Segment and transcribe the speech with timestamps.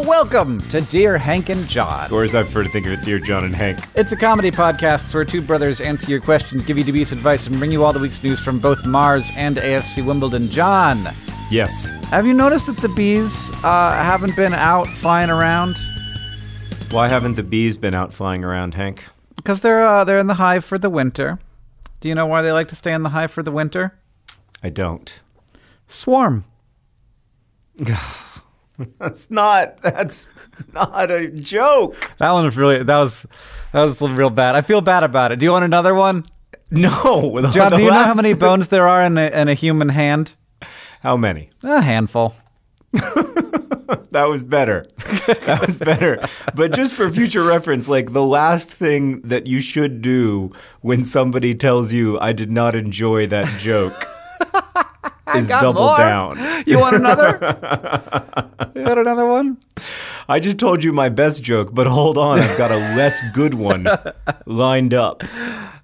[0.00, 2.10] And welcome to Dear Hank and John.
[2.10, 3.80] Or as I prefer to think of it, Dear John and Hank.
[3.96, 7.58] It's a comedy podcast where two brothers answer your questions, give you dubious advice, and
[7.58, 10.48] bring you all the week's news from both Mars and AFC Wimbledon.
[10.48, 11.14] John,
[11.50, 11.86] Yes.
[12.08, 15.76] have you noticed that the bees uh, haven't been out flying around?
[16.90, 19.04] Why haven't the bees been out flying around, Hank?
[19.36, 21.38] Because they're uh, they're in the hive for the winter.
[22.00, 23.98] Do you know why they like to stay in the hive for the winter?
[24.62, 25.20] I don't.
[25.86, 26.44] Swarm.
[28.98, 29.80] That's not.
[29.82, 30.30] That's
[30.72, 31.96] not a joke.
[32.18, 33.26] That one was really that was
[33.72, 34.54] that was real bad.
[34.56, 35.38] I feel bad about it.
[35.38, 36.26] Do you want another one?
[36.72, 37.40] No.
[37.40, 39.54] the- John, the do you know how many bones there are in a, in a
[39.54, 40.36] human hand?
[41.02, 41.50] How many?
[41.64, 42.36] A handful.
[42.92, 44.86] That was better.
[45.46, 46.24] That was better.
[46.54, 51.54] But just for future reference, like the last thing that you should do when somebody
[51.56, 54.06] tells you, I did not enjoy that joke,
[55.36, 55.96] is got double more.
[55.96, 56.38] down.
[56.66, 57.38] You want another?
[58.74, 59.58] you want another one?
[60.28, 63.54] I just told you my best joke, but hold on, I've got a less good
[63.54, 63.86] one
[64.46, 65.22] lined up.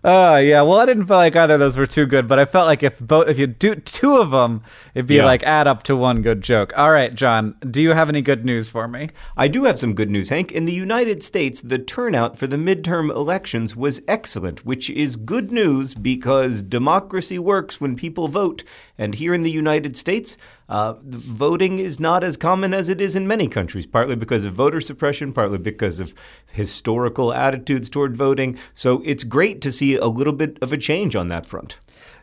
[0.05, 0.63] Oh yeah.
[0.63, 2.85] Well, I didn't feel like either of those were too good, but I felt like
[2.85, 4.63] if both, if you do two of them,
[4.95, 5.25] it'd be Yeah.
[5.25, 6.73] like add up to one good joke.
[6.77, 7.57] All right, John.
[7.69, 9.09] Do you have any good news for me?
[9.37, 10.53] I do have some good news, Hank.
[10.53, 15.51] In the United States, the turnout for the midterm elections was excellent, which is good
[15.51, 18.63] news because democracy works when people vote.
[18.97, 23.15] And here in the United States, uh, voting is not as common as it is
[23.15, 26.15] in many countries, partly because of voter suppression, partly because of
[26.53, 28.59] historical attitudes toward voting.
[28.75, 31.79] So it's great to see a little bit of a change on that front.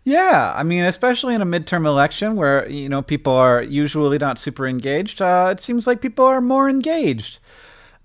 [0.05, 4.37] Yeah, I mean, especially in a midterm election where you know people are usually not
[4.37, 7.39] super engaged, uh, it seems like people are more engaged.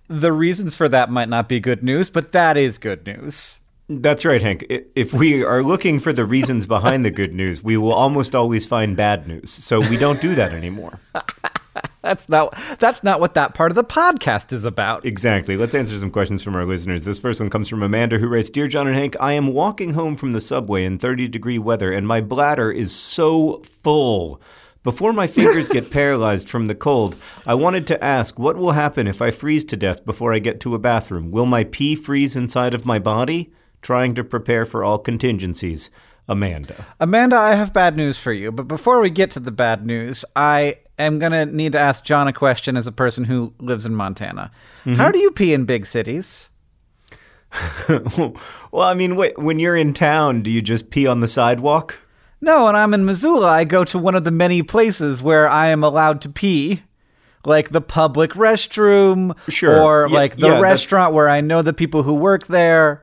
[0.06, 3.60] The reasons for that might not be good news, but that is good news.
[3.88, 4.66] That's right, Hank.
[4.94, 8.66] If we are looking for the reasons behind the good news, we will almost always
[8.66, 9.50] find bad news.
[9.50, 11.00] So we don't do that anymore.
[12.00, 15.04] That's not that's not what that part of the podcast is about.
[15.04, 15.56] Exactly.
[15.56, 17.04] Let's answer some questions from our listeners.
[17.04, 19.94] This first one comes from Amanda, who writes Dear John and Hank, I am walking
[19.94, 24.41] home from the subway in 30 degree weather, and my bladder is so full.
[24.84, 27.16] Before my fingers get paralyzed from the cold,
[27.47, 30.60] I wanted to ask what will happen if I freeze to death before I get
[30.60, 31.31] to a bathroom?
[31.31, 33.53] Will my pee freeze inside of my body?
[33.83, 35.91] Trying to prepare for all contingencies.
[36.31, 36.84] Amanda.
[37.00, 40.26] Amanda, I have bad news for you, but before we get to the bad news,
[40.37, 43.87] I am going to need to ask John a question as a person who lives
[43.87, 44.50] in Montana.
[44.85, 44.94] Mm-hmm.
[44.97, 46.50] How do you pee in big cities?
[47.88, 48.35] well,
[48.75, 51.99] I mean, wait, when you're in town, do you just pee on the sidewalk?
[52.41, 55.69] No, when I'm in Missoula, I go to one of the many places where I
[55.69, 56.82] am allowed to pee.
[57.44, 59.81] Like the public restroom, Sure.
[59.81, 63.02] or Yeah, like the yeah, that's- restaurant where I know the people who work there.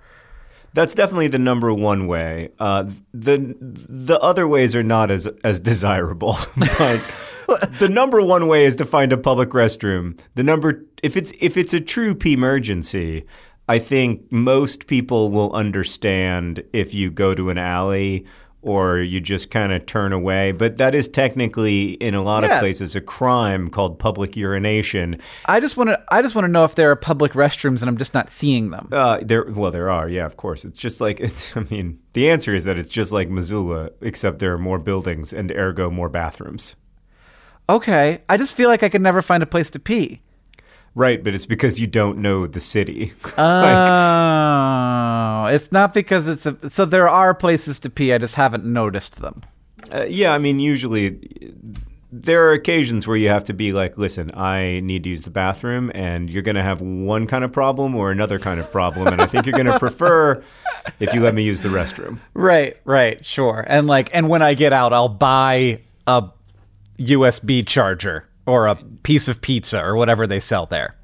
[0.76, 2.50] That's definitely the number one way.
[2.60, 2.84] Uh,
[3.14, 7.16] the the other ways are not as as desirable, but
[7.80, 10.20] the number one way is to find a public restroom.
[10.36, 13.26] The number if it's if it's a true P emergency,
[13.70, 18.26] I think most people will understand if you go to an alley
[18.66, 20.52] or you just kind of turn away.
[20.52, 22.56] But that is technically, in a lot Yeah.
[22.56, 25.18] of places, a crime called public urination.
[25.46, 26.04] I just want to.
[26.10, 28.72] I just want to know if there are public restrooms and I'm just not seeing
[28.72, 28.90] them.
[28.92, 30.66] Uh, there, well, there are, yeah, of course.
[30.66, 31.56] It's just like it's.
[31.56, 35.32] I mean, the answer is that it's just like Missoula, except there are more buildings
[35.32, 36.76] and ergo more bathrooms.
[37.70, 40.22] Okay, I just feel like I could never find a place to pee.
[40.96, 43.12] Right, but it's because you don't know the city.
[43.38, 46.70] Oh, it's not because it's a.
[46.70, 48.14] So there are places to pee.
[48.14, 49.44] I just haven't noticed them.
[49.94, 51.20] Uh, yeah, I mean, usually
[52.12, 55.30] there are occasions where you have to be like, listen, I need to use the
[55.30, 59.08] bathroom, and you're going to have one kind of problem or another kind of problem,
[59.08, 60.44] and I think you're going to prefer
[61.00, 62.20] if you let me use the restroom.
[62.34, 63.64] Right, right, sure.
[63.68, 66.30] And like, and when I get out, I'll buy a
[66.98, 70.96] USB charger or a piece of pizza or whatever they sell there.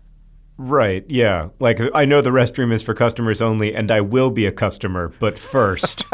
[0.58, 1.50] Right, yeah.
[1.60, 5.12] Like, I know the restroom is for customers only, and I will be a customer,
[5.20, 6.06] but first.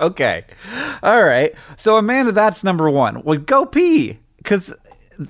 [0.00, 0.44] Okay,
[1.02, 1.52] all right.
[1.76, 3.22] So Amanda, that's number one.
[3.22, 4.74] Well, go pee because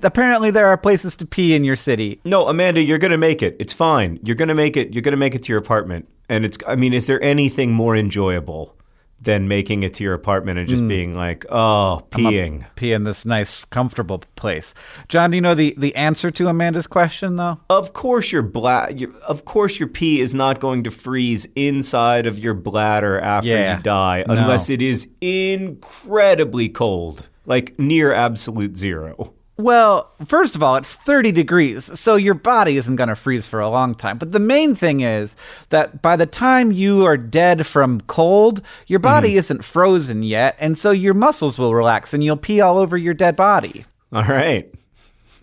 [0.01, 2.21] apparently there are places to pee in your city.
[2.23, 3.57] no, Amanda, you're going to make it.
[3.59, 4.19] It's fine.
[4.23, 4.93] You're going to make it.
[4.93, 6.07] You're going to make it to your apartment.
[6.29, 8.77] And it's, I mean, is there anything more enjoyable
[9.21, 10.87] than making it to your apartment and just hmm.
[10.87, 12.65] being like, oh, peeing?
[12.75, 14.73] Pee in this nice, comfortable place.
[15.07, 17.59] John, do you know the the answer to Amanda's question though?
[17.69, 22.25] Of course, your bla- your, Of course, your pee is not going to freeze inside
[22.25, 23.77] of your bladder after Yeah.
[23.77, 24.33] you die, No.
[24.33, 29.33] unless it is incredibly cold, like near absolute zero.
[29.57, 33.59] Well, first of all, it's 30 degrees, so your body isn't going to freeze for
[33.59, 34.17] a long time.
[34.17, 35.35] But the main thing is
[35.69, 39.39] that by the time you are dead from cold, your body mm-hmm.
[39.39, 43.13] isn't frozen yet, and so your muscles will relax and you'll pee all over your
[43.13, 43.85] dead body.
[44.11, 44.73] All right,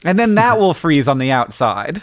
[0.05, 2.03] And then that will freeze on the outside.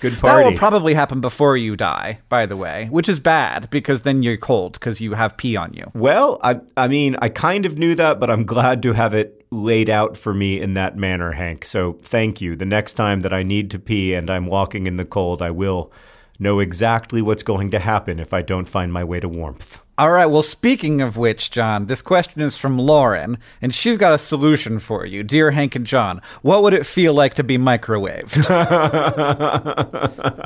[0.00, 4.02] Good That will probably happen before you die, by the way, which is bad because
[4.02, 5.90] then you're cold because you have pee on you.
[5.94, 9.46] well, I I mean, I kind of knew that, but I'm glad to have it
[9.50, 11.64] laid out for me in that manner, Hank.
[11.64, 12.54] So thank you.
[12.54, 15.50] The next time that I need to pee and I'm walking in the cold, I
[15.50, 15.90] will
[16.38, 19.82] know exactly what's going to happen if I don't find my way to warmth.
[19.98, 20.26] All right.
[20.26, 24.78] Well, speaking of which, John, this question is from Lauren, and she's got a solution
[24.78, 25.24] for you.
[25.24, 28.28] Dear Hank and John, what would it feel like to be microwaved?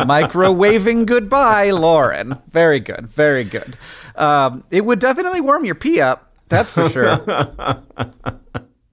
[0.07, 2.39] Microwaving goodbye, Lauren.
[2.51, 3.07] Very good.
[3.09, 3.77] Very good.
[4.17, 6.33] Um, it would definitely warm your pee up.
[6.49, 7.19] That's for sure.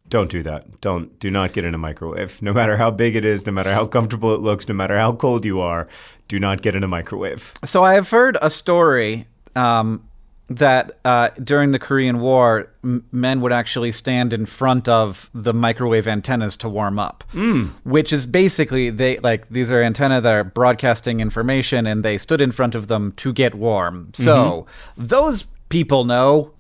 [0.10, 0.82] Don't do that.
[0.82, 2.42] Don't do not get in a microwave.
[2.42, 5.14] No matter how big it is, no matter how comfortable it looks, no matter how
[5.14, 5.88] cold you are,
[6.28, 7.54] do not get in a microwave.
[7.64, 10.08] So I have heard a story um,
[10.50, 15.54] that uh, during the Korean War, m- men would actually stand in front of the
[15.54, 17.70] microwave antennas to warm up, mm.
[17.84, 22.42] which is basically they like these are antenna that are broadcasting information, and they stood
[22.42, 24.12] in front of them to get warm.
[24.14, 24.66] So
[24.98, 26.54] those people know,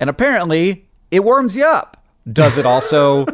[0.00, 2.02] and apparently it warms you up.
[2.32, 3.24] Does it also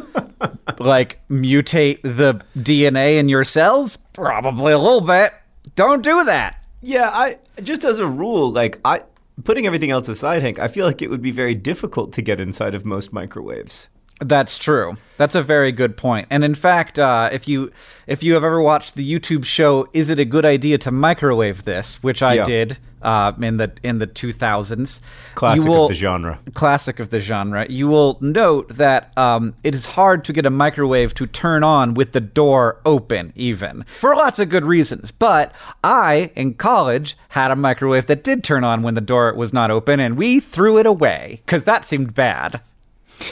[0.79, 3.97] like mutate the DNA in your cells?
[4.13, 5.31] Probably a little bit.
[5.75, 6.63] Don't do that.
[6.81, 9.01] Yeah, I just as a rule, like I
[9.43, 12.39] putting everything else aside, Hank, I feel like it would be very difficult to get
[12.39, 13.89] inside of most microwaves.
[14.19, 14.95] That's true.
[15.17, 16.27] That's a very good point.
[16.29, 17.71] And in fact, uh, if you
[18.05, 21.63] if you have ever watched the YouTube show "Is It a Good Idea to Microwave
[21.63, 22.43] This," which I Yeah.
[22.43, 24.99] did uh, in the in the 2000s,
[25.35, 26.39] Classic will, of the genre.
[26.53, 30.49] classic of the genre, you will note that um, it is hard to get a
[30.49, 35.11] microwave to turn on with the door open, even for lots of good reasons.
[35.11, 35.51] But
[35.83, 39.69] I, in college, had a microwave that did turn on when the door was not
[39.71, 42.61] open, and we threw it away because that seemed bad.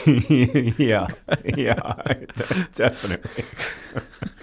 [0.06, 1.08] yeah,
[1.56, 2.14] yeah,
[2.74, 3.44] definitely.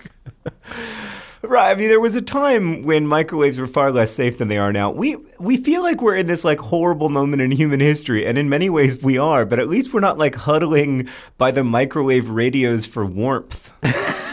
[1.44, 1.72] right.
[1.72, 4.74] I mean, there was a time when microwaves were far less safe than they are
[4.74, 4.92] now.
[4.92, 8.50] We we feel like we're in this like horrible moment in human history, and in
[8.50, 9.46] many ways we are.
[9.46, 13.72] But at least we're not like huddling by the microwave radios for warmth.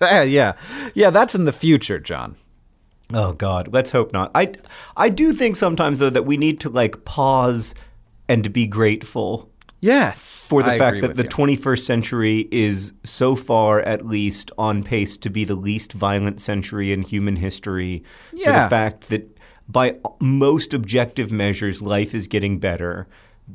[0.00, 0.54] Yeah,
[0.94, 1.10] yeah.
[1.10, 2.36] That's in the future, John.
[3.12, 4.30] Oh God, let's hope not.
[4.34, 4.54] I
[4.96, 7.74] I do think sometimes though that we need to like pause
[8.28, 9.50] and be grateful
[9.84, 11.28] Yes, for the I fact agree that the you.
[11.28, 16.90] 21st century is so far at least on pace to be the least violent century
[16.90, 18.02] in human history.
[18.30, 19.36] For the fact that
[19.68, 23.06] by most objective measures life is getting better.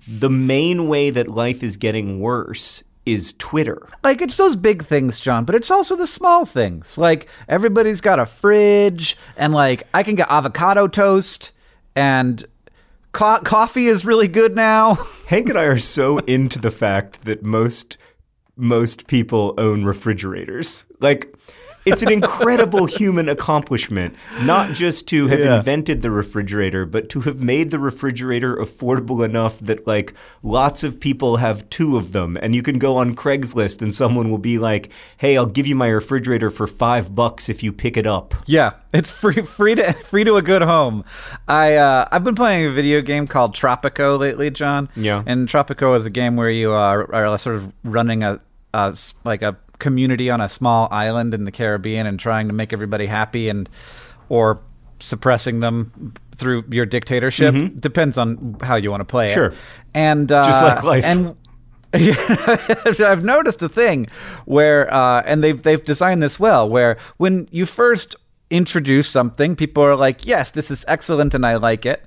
[0.08, 3.88] The main way that life is getting worse is Twitter.
[4.04, 6.96] like it's those big things, John, but it's also the small things.
[6.96, 11.54] Like everybody's got a fridge, and like I can get avocado toast,
[11.96, 12.46] and
[13.12, 14.96] co- coffee is really good now.
[15.28, 17.98] Hank and I are so into the fact that most
[18.56, 20.86] most people own refrigerators.
[21.00, 21.34] Like
[21.86, 25.58] it's an incredible human accomplishment, not just to have Yeah.
[25.58, 31.00] invented the refrigerator, but to have made the refrigerator affordable enough that like lots of
[31.00, 34.58] people have two of them, and you can go on Craigslist and someone will be
[34.60, 38.34] like, "Hey, I'll give you my refrigerator for five bucks if you pick it up."
[38.46, 41.04] Yeah, it's free free to free to a good home.
[41.48, 44.90] I uh, I've been playing a video game called Tropico lately, John.
[44.96, 45.24] Yeah.
[45.26, 48.40] and Tropico is a game where you uh, are sort of running a,
[48.74, 52.72] s- like a community on a small island in the Caribbean and trying to make
[52.74, 53.70] everybody happy and
[54.30, 54.60] or
[55.00, 57.54] suppressing them through your dictatorship.
[57.80, 59.34] Depends on how you want to play Mm-hmm.
[59.34, 59.54] Sure.
[59.94, 61.04] And uh, Just like life.
[61.06, 61.36] And
[61.94, 64.08] I've noticed a thing
[64.46, 68.16] where, uh, and they've they've designed this well, where when you first
[68.52, 72.04] introduce something, people are like, "Yes, this is excellent, and I like it."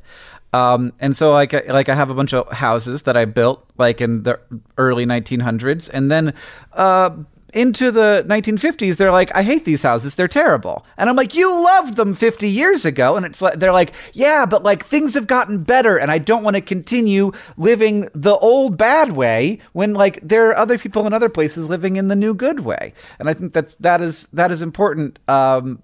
[0.53, 3.65] Um, and so, like, I- like I have a bunch of houses that I built
[3.79, 4.39] like in the
[4.79, 6.33] early 1900s, and then
[6.75, 7.11] uh,
[7.53, 11.63] into the 1950s, they're like, "I hate these houses; they're terrible." And I'm like, "You
[11.63, 15.27] loved them 50 years ago," and it's like they're like, "Yeah, but like things have
[15.27, 20.21] gotten better, and I don't want to continue living the old bad way when like
[20.23, 23.35] there are other people in other places living in the new good way." And I
[23.35, 25.19] think that's that is that is important.
[25.29, 25.83] Um,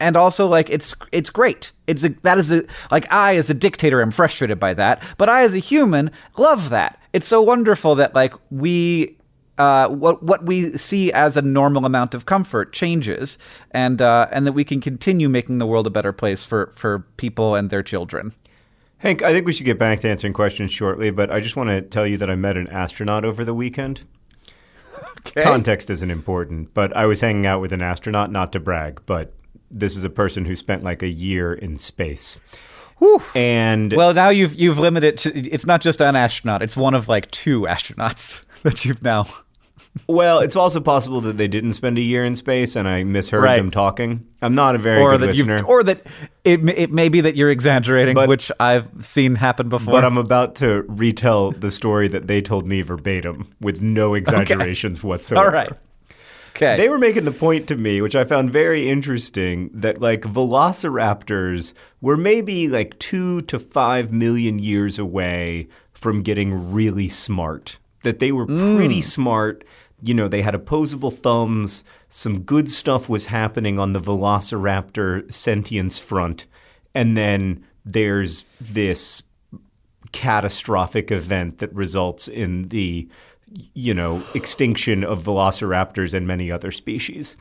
[0.00, 1.72] and also like it's it's great.
[1.86, 5.28] It's a, that is a like I as a dictator am frustrated by that, but
[5.28, 6.98] I as a human love that.
[7.12, 9.18] It's so wonderful that like we
[9.60, 13.36] uh, what what we see as a normal amount of comfort changes,
[13.72, 17.00] and uh, and that we can continue making the world a better place for for
[17.18, 18.32] people and their children.
[18.98, 21.68] Hank, I think we should get back to answering questions shortly, but I just want
[21.68, 24.00] to tell you that I met an astronaut over the weekend.
[25.26, 25.42] Okay.
[25.42, 29.34] Context isn't important, but I was hanging out with an astronaut, not to brag, but
[29.70, 32.38] this is a person who spent like a year in space.
[33.34, 37.08] And Well, now you've you've limited to it's not just an astronaut; it's one of
[37.08, 39.26] like two astronauts that you've now.
[40.06, 43.42] Well, it's also possible that they didn't spend a year in space and I misheard
[43.42, 43.56] Right.
[43.56, 44.26] them talking.
[44.40, 45.62] I'm not a very or good listener.
[45.64, 46.06] or that
[46.44, 49.92] it it may be that you're exaggerating, But- which I've seen happen before.
[49.92, 55.02] but I'm about to retell the story that they told me verbatim with no exaggerations
[55.02, 55.46] whatsoever.
[55.46, 55.72] all right.
[56.56, 56.76] Okay.
[56.76, 61.72] They were making the point to me, which I found very interesting, that like velociraptors
[62.00, 67.78] were maybe like two to five million years away from getting really smart.
[68.04, 68.76] That they were mm.
[68.76, 69.64] pretty smart.
[70.02, 71.84] You know, they had opposable thumbs.
[72.08, 76.46] Some good stuff was happening on the velociraptor sentience front.
[76.94, 79.22] And then there's this
[80.12, 83.08] catastrophic event that results in the
[83.74, 87.36] you know extinction of velociraptors and many other species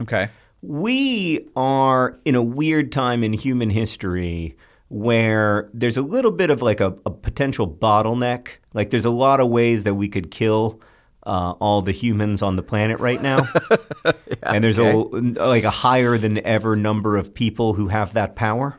[0.00, 0.28] okay.
[0.62, 4.56] we are in a weird time in human history
[4.88, 9.40] where there's a little bit of like a, a potential bottleneck like there's a lot
[9.40, 10.80] of ways that we could kill
[11.26, 13.48] uh, all the humans on the planet right now
[14.42, 18.76] and there's a like a higher than ever number of people who have that power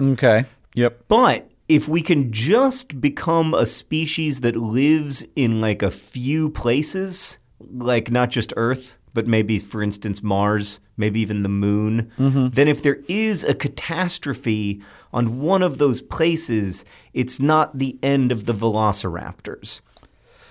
[0.00, 0.44] Okay.
[0.74, 1.04] Yep.
[1.08, 7.38] but if we can just become a species that lives in like a few places,
[7.58, 12.82] like not just Earth, but maybe, for instance, Mars, maybe even the moon, then if
[12.82, 14.80] there is a catastrophe
[15.12, 16.84] on one of those places,
[17.14, 19.80] it's not the end of the velociraptors.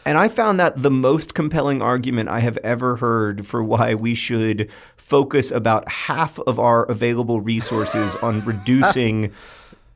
[0.05, 4.13] And I found that the most compelling argument I have ever heard for why we
[4.13, 9.31] should focus about half of our available resources on reducing,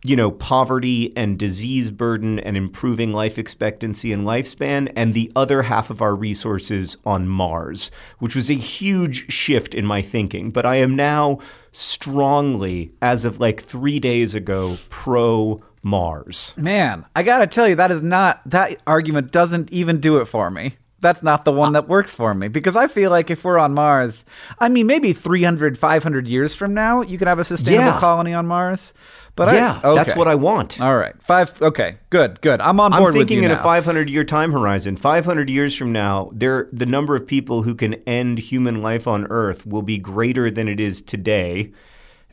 [0.03, 5.61] you know, poverty and disease burden and improving life expectancy and lifespan, and the other
[5.61, 10.49] half of our resources on Mars, which was a huge shift in my thinking.
[10.49, 11.37] But I am now
[11.71, 16.53] strongly, as of like three days ago, pro Mars.
[16.57, 20.49] Man, I gotta tell you, that is not that argument doesn't even do it for
[20.51, 20.75] me.
[21.01, 23.73] That's not the one that works for me because I feel like if we're on
[23.73, 24.25] Mars,
[24.59, 27.99] I mean, maybe 300, 500 years from now, you can have a sustainable Yeah.
[28.01, 28.93] colony on Mars.
[29.37, 30.81] But Yeah, I, that's what I want.
[30.81, 31.53] All right, five.
[31.61, 32.59] Okay, good, good.
[32.59, 33.59] I'm on I'm board with thinking in now.
[33.61, 34.97] a 500 year time horizon.
[34.97, 39.25] 500 years from now, there the number of people who can end human life on
[39.29, 41.71] Earth will be greater than it is today.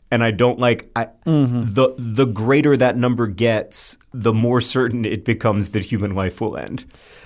[0.09, 1.73] And I don't like I, Mm-hmm.
[1.73, 6.55] the the greater that number gets, the more certain it becomes that human life will
[6.57, 6.85] end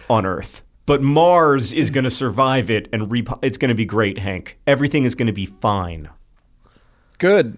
[0.09, 0.63] on Earth.
[0.88, 4.57] But Mars is going to survive it, and repo- it's going to be great, Hank.
[4.65, 6.09] Everything is going to be fine.
[7.19, 7.57] Good.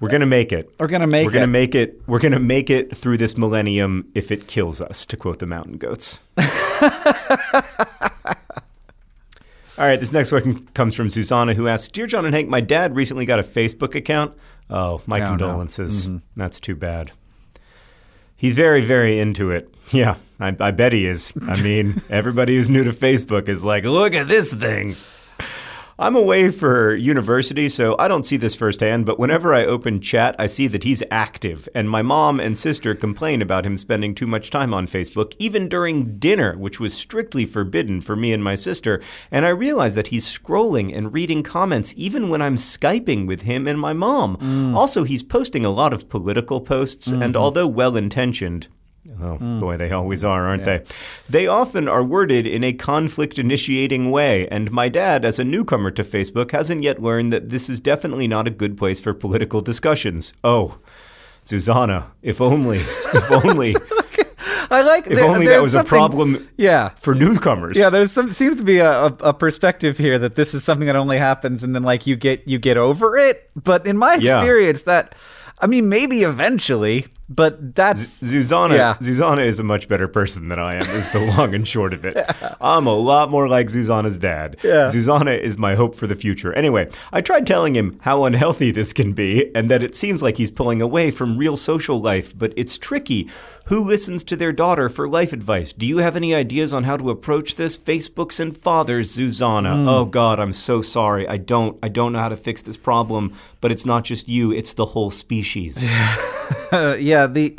[0.00, 0.70] We're going to make it.
[0.78, 1.60] We're gonna make We're going to it.
[1.60, 2.00] make it.
[2.06, 5.46] We're going to make it through this millennium if it kills us, to quote the
[5.46, 6.20] Mountain Goats.
[9.78, 12.60] All right, this next one comes from Susanna, who asks, "Dear John and Hank, my
[12.60, 14.36] dad recently got a Facebook account.
[14.68, 15.26] Oh, my no.
[15.26, 16.08] condolences.
[16.08, 16.16] Mm-hmm.
[16.34, 17.12] That's too bad.
[18.36, 19.72] He's very, very into it.
[19.92, 21.32] Yeah, I, I bet he is.
[21.46, 24.96] I mean, everybody who's new to Facebook is like, look at this thing."
[26.00, 30.36] I'm away for university, so I don't see this firsthand, but whenever I open chat,
[30.38, 31.68] I see that he's active.
[31.74, 35.68] And my mom and sister complain about him spending too much time on Facebook, even
[35.68, 39.02] during dinner, which was strictly forbidden for me and my sister.
[39.32, 43.66] And I realize that he's scrolling and reading comments even when I'm Skyping with him
[43.66, 44.36] and my mom.
[44.36, 44.76] Mm.
[44.76, 47.36] Also, he's posting a lot of political posts, and Mm-hmm.
[47.36, 48.68] although well intentioned,
[49.20, 49.58] Oh, mm.
[49.60, 50.82] boy, they always are, aren't they?
[51.28, 55.90] They often are worded in a conflict initiating way, and my dad, as a newcomer
[55.92, 59.60] to Facebook, hasn't yet learned that this is definitely not a good place for political
[59.62, 60.32] discussions.
[60.44, 60.78] Oh,
[61.40, 63.74] Susanna, if only, if only,
[64.70, 65.06] I like.
[65.06, 66.90] if only that was a problem Yeah.
[66.90, 67.78] for newcomers.
[67.78, 70.86] Yeah, there's some seems to be a, a, a perspective here that this is something
[70.86, 73.50] that only happens and then like you get you get over it.
[73.56, 74.38] But in my Yeah.
[74.38, 75.14] experience, that
[75.60, 78.76] I mean maybe eventually, but that's Zuzana.
[78.76, 78.98] Yeah.
[78.98, 80.88] Susanna is a much better person than I am.
[80.90, 82.16] Is the long and short of it.
[82.60, 84.56] I'm a lot more like Zuzana's dad.
[84.62, 84.88] Yeah.
[84.88, 86.52] Susanna is my hope for the future.
[86.54, 90.38] Anyway, I tried telling him how unhealthy this can be, and that it seems like
[90.38, 92.36] he's pulling away from real social life.
[92.36, 93.28] But it's tricky.
[93.66, 95.74] Who listens to their daughter for life advice?
[95.74, 97.76] Do you have any ideas on how to approach this?
[97.76, 99.74] Facebooks and fathers, Zuzana.
[99.82, 99.88] Hmm.
[99.88, 101.28] Oh God, I'm so sorry.
[101.28, 101.78] I don't.
[101.82, 103.34] I don't know how to fix this problem.
[103.60, 104.52] But it's not just you.
[104.52, 105.86] It's the whole species.
[106.70, 107.58] Yeah, the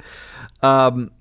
[0.62, 1.12] um,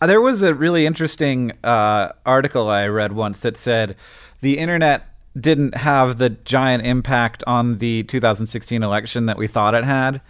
[0.00, 3.96] there was a really interesting uh, article I read once that said
[4.40, 9.84] the internet didn't have the giant impact on the 2016 election that we thought it
[9.84, 10.20] had.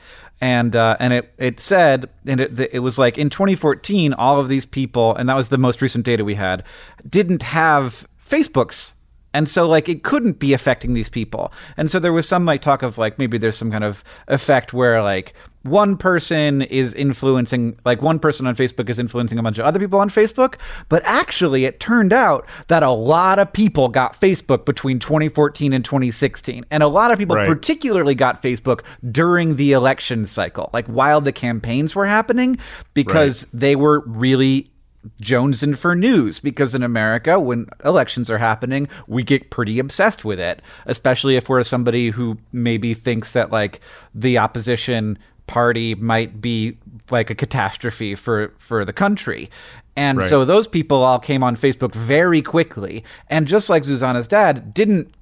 [0.41, 4.49] And uh, and it, it said and it, it was like in 2014 all of
[4.49, 6.65] these people and that was the most recent data we had
[7.09, 8.95] didn't have Facebooks
[9.35, 11.53] and so like it couldn't be affecting these people.
[11.77, 14.73] And so there was some like talk of like maybe there's some kind of effect
[14.73, 19.59] where like one person is influencing like one person on facebook is influencing a bunch
[19.59, 20.57] of other people on facebook.
[20.89, 25.85] But actually it turned out that a lot of people got facebook between 2014 and
[25.85, 27.47] 2016 and a lot of people Right.
[27.47, 28.81] particularly got facebook
[29.13, 32.59] during the election cycle like while the campaigns were happening
[32.93, 34.72] because they were really
[35.21, 40.39] jonesing for news because in America, when elections are happening, we get pretty obsessed with
[40.41, 43.81] it, especially if we're somebody who maybe thinks that like
[44.15, 46.79] the opposition party might be
[47.11, 49.51] like a catastrophe for for the country.
[49.97, 50.29] And Right.
[50.31, 55.13] so those people all came on Facebook very quickly and just like Zuzana's dad didn't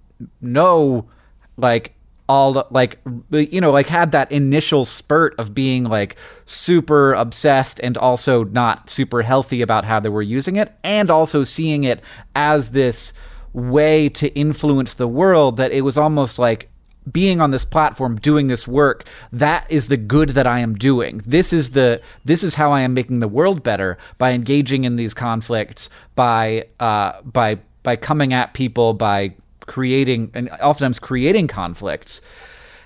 [0.41, 1.09] know
[1.57, 1.95] like
[2.31, 2.97] all like
[3.33, 6.15] you know like had that initial spurt of being like
[6.47, 11.43] super obsessed and also not super healthy about how they were using it and also
[11.43, 12.01] seeing it
[12.37, 13.13] as this
[13.53, 16.71] way to influence the world that it was almost like
[17.11, 21.21] being on this platform doing this work that is the good that i am doing.
[21.27, 24.95] This is the this is how i am making the world better by engaging in
[24.95, 29.35] these conflicts by uh by by coming at people by
[29.71, 32.21] creating and oftentimes creating conflicts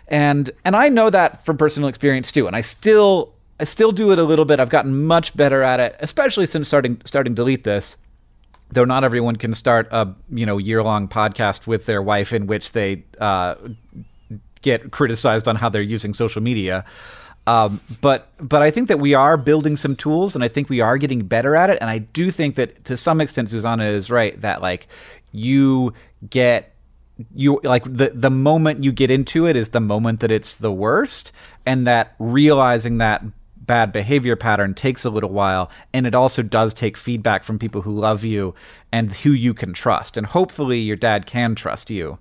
[0.08, 4.12] and and i know that from personal experience too and i still i still do
[4.12, 7.64] it a little bit i've gotten much better at it especially since starting starting delete
[7.64, 7.96] this
[8.70, 12.46] though not everyone can start a you know year long podcast with their wife in
[12.46, 13.54] which they uh,
[14.64, 16.84] get criticized on how they're using social media.
[17.46, 20.80] Um, but but I think that we are building some tools, and I think we
[20.80, 21.78] are getting better at it.
[21.80, 24.88] And I do think that to some extent, Susanna is right that like
[25.30, 25.92] you
[26.30, 26.73] get
[27.35, 30.72] you like the the moment you get into it is the moment that it's the
[30.72, 31.33] worst,
[31.64, 33.22] and that realizing that
[33.57, 37.81] bad behavior pattern takes a little while and it also does take feedback from people
[37.81, 38.55] who love you
[38.92, 42.18] and who you can trust and hopefully your dad can trust you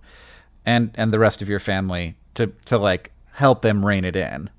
[0.66, 4.50] and and the rest of your family to to like help him rein it in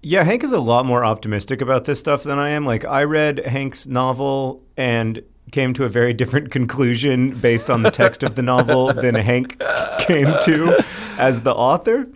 [0.00, 2.64] Yeah, Hank is a lot more optimistic about this stuff than I am.
[2.64, 7.90] Like, I read Hank's novel and came to a very different conclusion based on the
[7.90, 9.58] text of the novel than Hank
[10.00, 10.78] came to
[11.18, 12.08] as the author.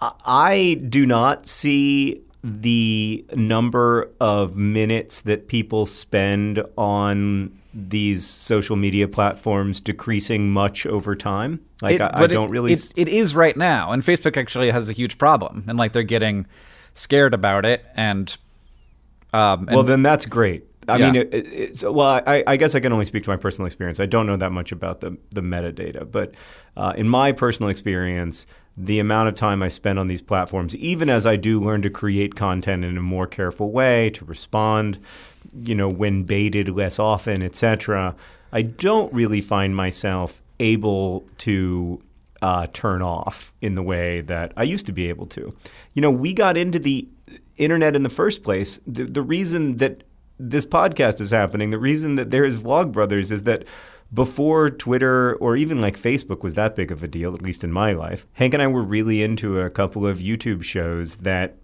[0.00, 9.06] I- do not see the number of minutes that people spend on these social media
[9.08, 11.60] platforms decreasing much over time.
[11.82, 12.72] Like, It- I, I don't really.
[12.72, 16.02] It, it is right now, and Facebook actually has a huge problem, and like they're
[16.02, 16.46] getting
[16.94, 18.36] scared about it, and
[19.32, 20.64] um, and Well, then that's great.
[20.88, 21.06] I Yeah.
[21.12, 23.66] mean, it, it, it's, well, I, I guess I can only speak to my personal
[23.66, 24.00] experience.
[24.00, 26.34] I don't know that much about the, the metadata, but
[26.76, 28.46] uh, in my personal experience,
[28.76, 31.90] the amount of time I spend on these platforms, even as I do learn to
[31.90, 34.98] create content in a more careful way, to respond,
[35.52, 38.14] you know, when baited less often, etc.,
[38.52, 42.00] I don't really find myself able to
[42.40, 45.54] uh, turn off in the way that I used to be able to.
[45.94, 47.08] You know, we got into the
[47.56, 48.78] internet in the first place.
[48.86, 50.04] The, the reason that
[50.38, 53.64] this podcast is happening, the reason that there is Vlogbrothers is that
[54.12, 57.72] before Twitter or even like Facebook was that big of a deal, at least in
[57.72, 61.56] my life, Hank and I were really into a couple of YouTube shows that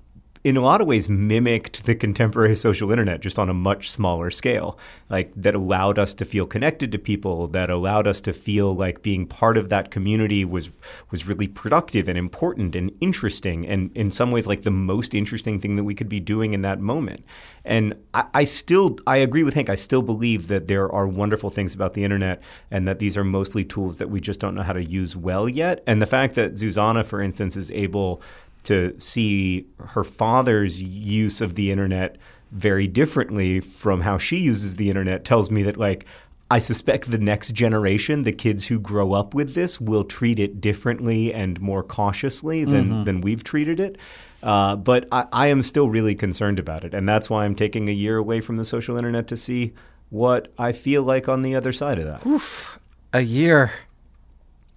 [0.45, 4.31] in a lot of ways mimicked the contemporary social internet just on a much smaller
[4.31, 4.79] scale
[5.09, 9.01] like that allowed us to feel connected to people that allowed us to feel like
[9.01, 10.71] being part of that community was
[11.11, 15.59] was really productive and important and interesting and in some ways like the most interesting
[15.59, 17.25] thing that we could be doing in that moment.
[17.65, 19.71] And I, I still I agree with Hank.
[19.71, 23.25] I still believe that there are wonderful things about the internet and that these are
[23.25, 25.83] mostly tools that we just don't know how to use well yet.
[25.87, 28.21] And the fact that Zuzana for instance is able
[28.65, 32.17] to see her father's use of the internet
[32.51, 36.07] very differently from how she uses the internet tells me that like
[36.51, 40.61] I suspect the next generation, the kids who grow up with this, will treat it
[40.61, 43.05] differently and more cautiously than, mm-hmm.
[43.05, 43.97] than we've treated it.
[44.43, 46.93] Uh, but I, I am still really concerned about it.
[46.93, 49.73] And that's why I'm taking a year away from the social internet to see
[50.11, 52.27] what I feel like on the other side of that.
[52.27, 52.79] Oof,
[53.13, 53.73] a year.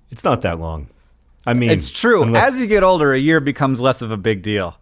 [0.10, 0.88] It's not that long.
[1.48, 2.24] I mean, it's true.
[2.24, 4.78] Unless, As you get older, a year becomes less of a big deal.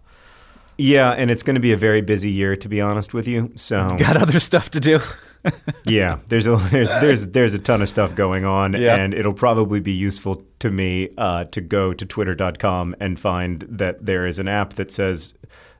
[0.77, 3.53] Yeah, and it's going to be a very busy year, to be honest with you.
[3.55, 4.99] So got other stuff to do.
[5.85, 8.95] yeah, there's a there's there's there's a ton of stuff going on, yeah.
[8.95, 14.03] and it'll probably be useful to me uh, to go to twitter.com and find that
[14.03, 15.35] there is an app that says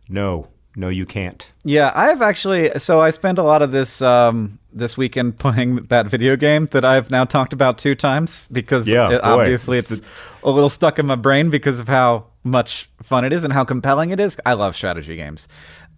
[0.08, 1.52] no, no, you can't.
[1.64, 2.70] Yeah, I've actually.
[2.80, 6.84] So I spent a lot of this um, this weekend playing that video game that
[6.84, 10.08] I've now talked about two times because yeah, it, obviously it's, it's the...
[10.44, 13.64] a little stuck in my brain because of how much fun it is and how
[13.64, 14.38] compelling it is.
[14.46, 15.48] I love strategy games,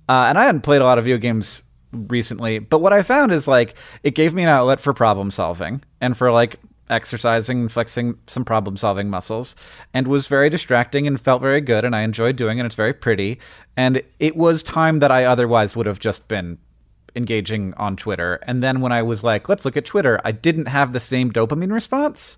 [0.07, 3.31] uh, and I hadn't played a lot of video games recently, but what I found
[3.31, 6.59] is like it gave me an outlet for problem solving and for like
[6.89, 9.56] exercising and flexing some problem solving muscles
[9.93, 12.65] and was very distracting and felt very good and I enjoyed doing it.
[12.65, 13.39] It's very pretty.
[13.76, 16.58] And it was time that I otherwise would have just been
[17.15, 18.39] engaging on Twitter.
[18.43, 21.32] And then when I was like, let's look at Twitter, I didn't have the same
[21.32, 22.38] dopamine response.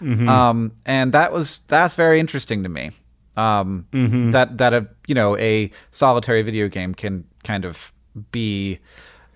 [0.00, 0.28] Mm-hmm.
[0.28, 2.92] Um, and that was that's very interesting to me.
[3.36, 4.30] Um, mm-hmm.
[4.30, 7.92] That that a you know a solitary video game can kind of
[8.32, 8.78] be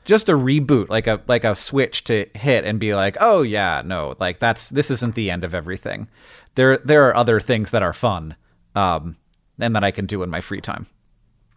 [0.05, 3.83] just a reboot, like a like a switch to hit and be like, oh yeah,
[3.85, 6.09] no, like that's this isn't the end of everything.
[6.55, 8.37] There there are other things that are fun,
[8.75, 9.17] um,
[9.59, 10.87] and that I can do in my free time,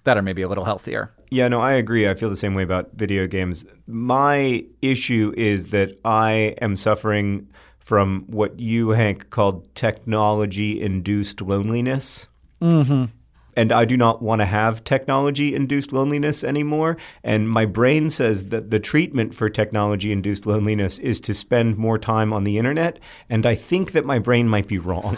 [0.06, 1.14] that are maybe a little healthier.
[1.30, 2.08] Yeah, no, I agree.
[2.08, 3.66] I feel the same way about video games.
[3.86, 12.28] My issue is that I am suffering from what you, Hank, called technology induced loneliness.
[12.62, 13.17] Mm-hmm
[13.58, 16.96] and I do not want to have technology induced loneliness anymore.
[17.24, 21.98] And my brain says that the treatment for technology induced loneliness is to spend more
[21.98, 23.00] time on the internet.
[23.30, 25.18] And I think that my brain might be wrong.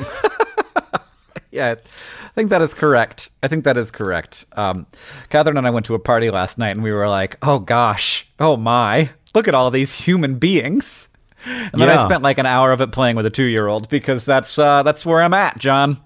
[1.51, 3.29] yeah, I think that is correct.
[3.43, 4.45] I think that is correct.
[4.53, 4.87] Um,
[5.29, 8.25] Katherine and I went to a party last night and we were like, oh gosh,
[8.39, 11.09] oh my, look at all these human beings.
[11.45, 12.01] And then yeah.
[12.01, 14.57] I spent like an hour of it playing with a two year old because that's
[14.57, 15.99] uh, that's where I'm at, John.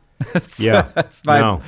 [0.57, 1.39] Yeah, that's my.
[1.39, 1.61] No.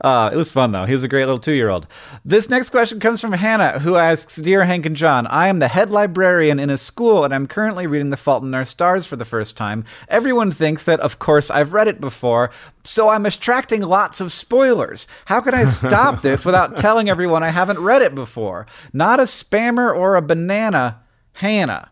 [0.00, 0.84] Uh, it was fun though.
[0.84, 1.86] He was a great little two-year-old.
[2.24, 5.68] This next question comes from Hannah, who asks, "Dear Hank and John, I am the
[5.68, 9.16] head librarian in a school, and I'm currently reading *The Fault in Our Stars* for
[9.16, 9.84] the first time.
[10.08, 12.50] Everyone thinks that, of course, I've read it before,
[12.84, 15.06] so I'm extracting lots of spoilers.
[15.26, 18.66] How can I stop this without telling everyone I haven't read it before?
[18.92, 21.00] Not a spammer or a banana,
[21.34, 21.90] Hannah."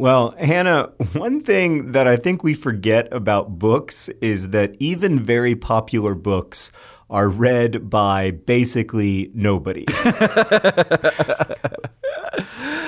[0.00, 5.54] Well, Hannah, one thing that I think we forget about books is that even very
[5.54, 6.72] popular books
[7.10, 9.84] are read by basically nobody.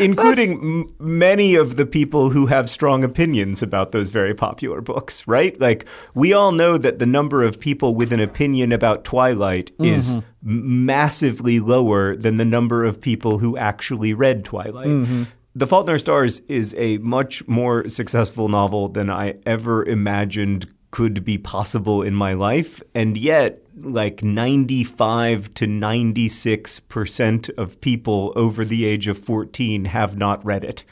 [0.00, 5.28] Including m- many of the people who have strong opinions about those very popular books,
[5.28, 5.60] right?
[5.60, 9.84] Like, we all know that the number of people with an opinion about Twilight mm-hmm.
[9.84, 14.86] is massively lower than the number of people who actually read Twilight.
[14.86, 15.24] Mm-hmm.
[15.54, 20.72] The Fault in Our Stars is a much more successful novel than I ever imagined
[20.90, 22.82] could be possible in my life.
[22.94, 30.42] And yet, like 95 to 96% of people over the age of 14 have not
[30.44, 30.84] read it.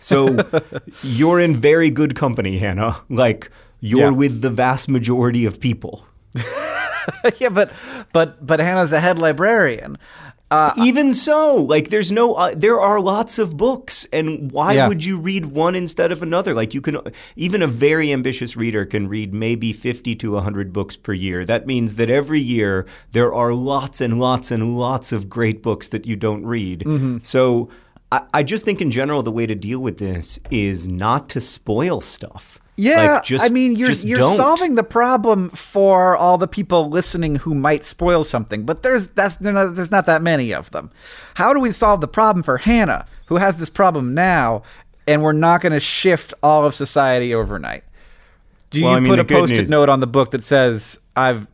[0.00, 0.46] So
[1.02, 3.00] you're in very good company, Hannah.
[3.08, 4.10] Like, you're yeah.
[4.10, 6.06] with the vast majority of people.
[7.38, 7.72] yeah, but
[8.12, 9.98] but but Hannah's the head librarian.
[10.52, 14.86] Uh, Even so, like there's no, uh, there are lots of books, and why yeah.
[14.86, 16.52] would you read one instead of another?
[16.52, 16.98] Like you can,
[17.36, 21.46] even a very ambitious reader can read maybe 50 to 100 books per year.
[21.46, 25.88] That means that every year there are lots and lots and lots of great books
[25.88, 26.80] that you don't read.
[26.80, 27.18] Mm-hmm.
[27.22, 27.70] So
[28.12, 31.40] I, I just think in general the way to deal with this is not to
[31.40, 32.60] spoil stuff.
[32.76, 34.34] Yeah, like, just, I mean, you're you're don't.
[34.36, 39.40] solving the problem for all the people listening who might spoil something, but there's that's
[39.40, 40.90] not, there's not that many of them.
[41.34, 44.62] How do we solve the problem for Hannah, who has this problem now?
[45.08, 47.82] and we're not going to shift all of society overnight.
[48.70, 50.96] Do Well, you I mean, put a post-it news- note on the book that says,
[51.16, 51.48] "I've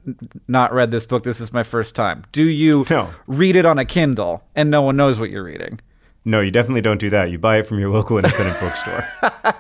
[0.47, 1.23] not read this book.
[1.25, 2.25] This is my first time"?
[2.31, 3.09] Do you No.
[3.27, 5.81] read it on a Kindle and no one knows what you're reading?
[6.29, 7.31] No, you definitely don't do that.
[7.31, 9.03] You buy it from your local independent bookstore.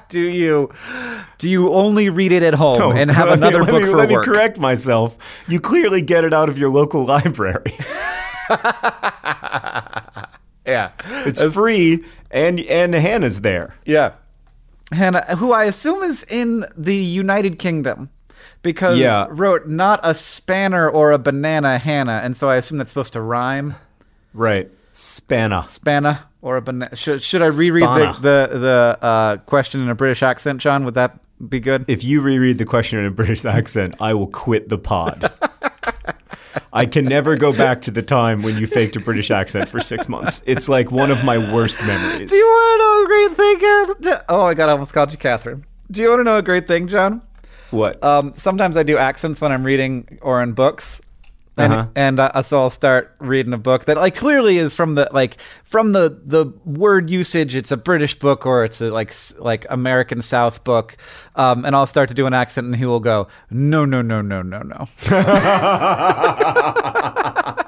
[0.09, 0.70] Do you
[1.38, 3.88] do you only read it at home No, and have let me- another book me,
[3.88, 4.26] for let work?
[4.26, 5.16] me correct myself.
[5.48, 7.72] You clearly get it out of your local library.
[10.66, 10.90] Yeah,
[11.24, 13.74] It's uh, free, and and Hannah's there.
[13.87, 14.12] yeah.
[14.92, 18.11] Hannah, who I assume is in the United Kingdom,
[18.62, 19.26] because Yeah.
[19.31, 23.22] wrote not a spanner or a banana, Hannah, and so I assume that's supposed to
[23.22, 23.76] rhyme.
[24.35, 25.64] Right, Spanna.
[25.68, 26.94] Spanna or a banana.
[26.94, 30.85] Should, should I reread the the, the uh, question in a British accent, John?
[30.85, 31.85] Would that be good?
[31.88, 35.33] If you reread the question in a British accent, I will quit the pod.
[36.72, 39.81] I can never go back to the time when you faked a British accent for
[39.81, 40.42] six months.
[40.46, 42.31] It's like one of my worst memories.
[42.31, 44.24] Do you want to know a great thing?
[44.29, 45.64] Oh my god, I almost called you Katherine.
[45.90, 47.22] Do you want to know a great thing, John?
[47.70, 48.03] What?
[48.03, 51.01] Um, sometimes I do accents when I'm reading or in books.
[51.59, 51.87] And, Uh-huh.
[51.97, 55.38] and uh, so I'll start reading a book that like clearly is from the like
[55.64, 60.23] from the the word usage it's a British book or it's a like like American
[60.23, 60.97] South book
[61.35, 64.23] um, and I'll start to do an accent and he will go no no no
[64.23, 64.87] no no no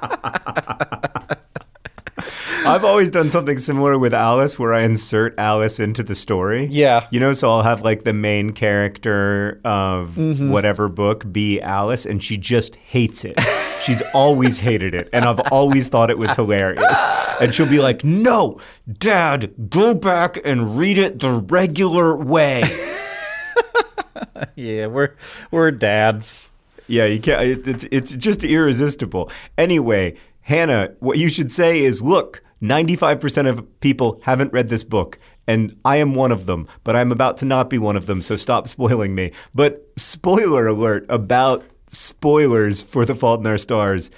[2.71, 6.67] I've always done something similar with Alice where I insert Alice into the story.
[6.71, 7.07] Yeah.
[7.11, 10.49] You know, so I'll have like the main character of Mm-hmm.
[10.51, 13.39] whatever book be Alice, and she just hates it.
[13.83, 16.97] She's always hated it, and I've always thought it was hilarious.
[17.39, 18.59] And she'll be like, No,
[18.99, 22.61] Dad, go back and read it the regular way.
[24.55, 25.15] yeah we're
[25.51, 26.51] we're dads
[26.87, 27.41] Yeah, you can't.
[27.41, 29.31] It, it's it's just irresistible.
[29.57, 34.69] Anyway, Hannah, what you should say is, look, ninety five percent of people haven't read
[34.69, 36.67] this book, and I am one of them.
[36.83, 39.31] But I'm about to not be one of them, so stop spoiling me.
[39.53, 44.11] But spoiler alert about spoilers for The Fault in Our Stars.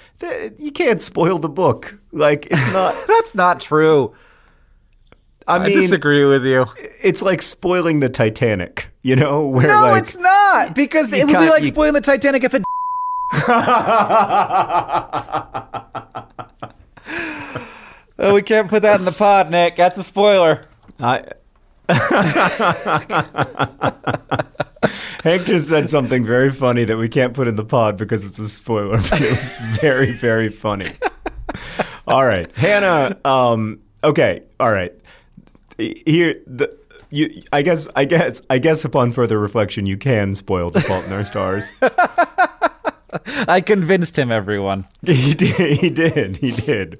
[0.58, 1.98] You can't spoil the book.
[2.12, 2.94] Like it's not.
[3.08, 4.14] that's not true
[5.46, 6.64] I I mean, disagree with you
[7.02, 8.88] it's like spoiling the Titanic.
[9.02, 12.00] You know, where no like it's not because it would be like you- spoiling the
[12.00, 12.62] Titanic if it
[18.24, 19.76] Oh, we can't put that in the pod, Nick.
[19.76, 20.64] That's a spoiler.
[20.98, 21.24] I.
[25.22, 28.38] Hank just said something very funny that we can't put in the pod because it's
[28.38, 30.90] a spoiler, but it was very, very funny.
[32.06, 33.18] All right, Hannah.
[33.26, 34.94] Um, okay, all right.
[35.76, 36.74] Here, the
[37.10, 37.42] you.
[37.52, 37.88] I guess.
[37.94, 38.40] I guess.
[38.48, 38.86] I guess.
[38.86, 41.70] Upon further reflection, you can spoil *The Fault in Our Stars*.
[43.48, 44.86] I convinced him, everyone.
[45.04, 45.78] he did.
[45.78, 46.38] He did.
[46.38, 46.98] He did.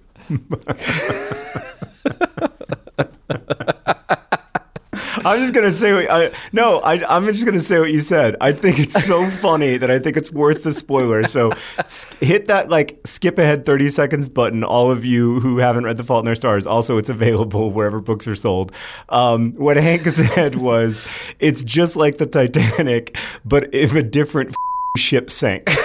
[5.27, 6.81] I'm just gonna say what I no.
[6.81, 8.37] I, I'm just gonna say what you said.
[8.41, 11.23] I think it's so funny that I think it's worth the spoiler.
[11.25, 11.51] So
[12.21, 14.63] hit that like skip ahead 30 seconds button.
[14.65, 16.67] All of you who haven't read *The Fault in Our Stars*.
[16.67, 18.73] Also, it's available wherever books are sold.
[19.09, 21.05] Um, what Hank said was,
[21.39, 25.75] it's just like the Titanic, but if a different f- ship sank.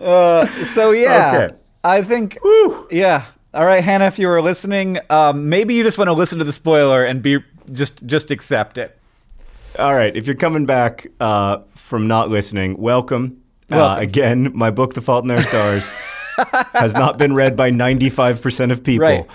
[0.00, 1.56] So yeah, Okay.
[1.84, 2.38] I think.
[2.42, 2.88] Whew.
[2.90, 3.24] Yeah.
[3.52, 4.06] All right, Hannah.
[4.06, 7.22] If you were listening, um, maybe you just want to listen to the spoiler and
[7.22, 7.38] be
[7.72, 8.96] just just accept it.
[9.78, 13.42] All right, if you're coming back uh, from not listening, welcome.
[13.70, 15.88] Uh, again, my book, The Fault in Our Stars,
[16.72, 19.06] has not been read by 95% of people.
[19.06, 19.26] Right.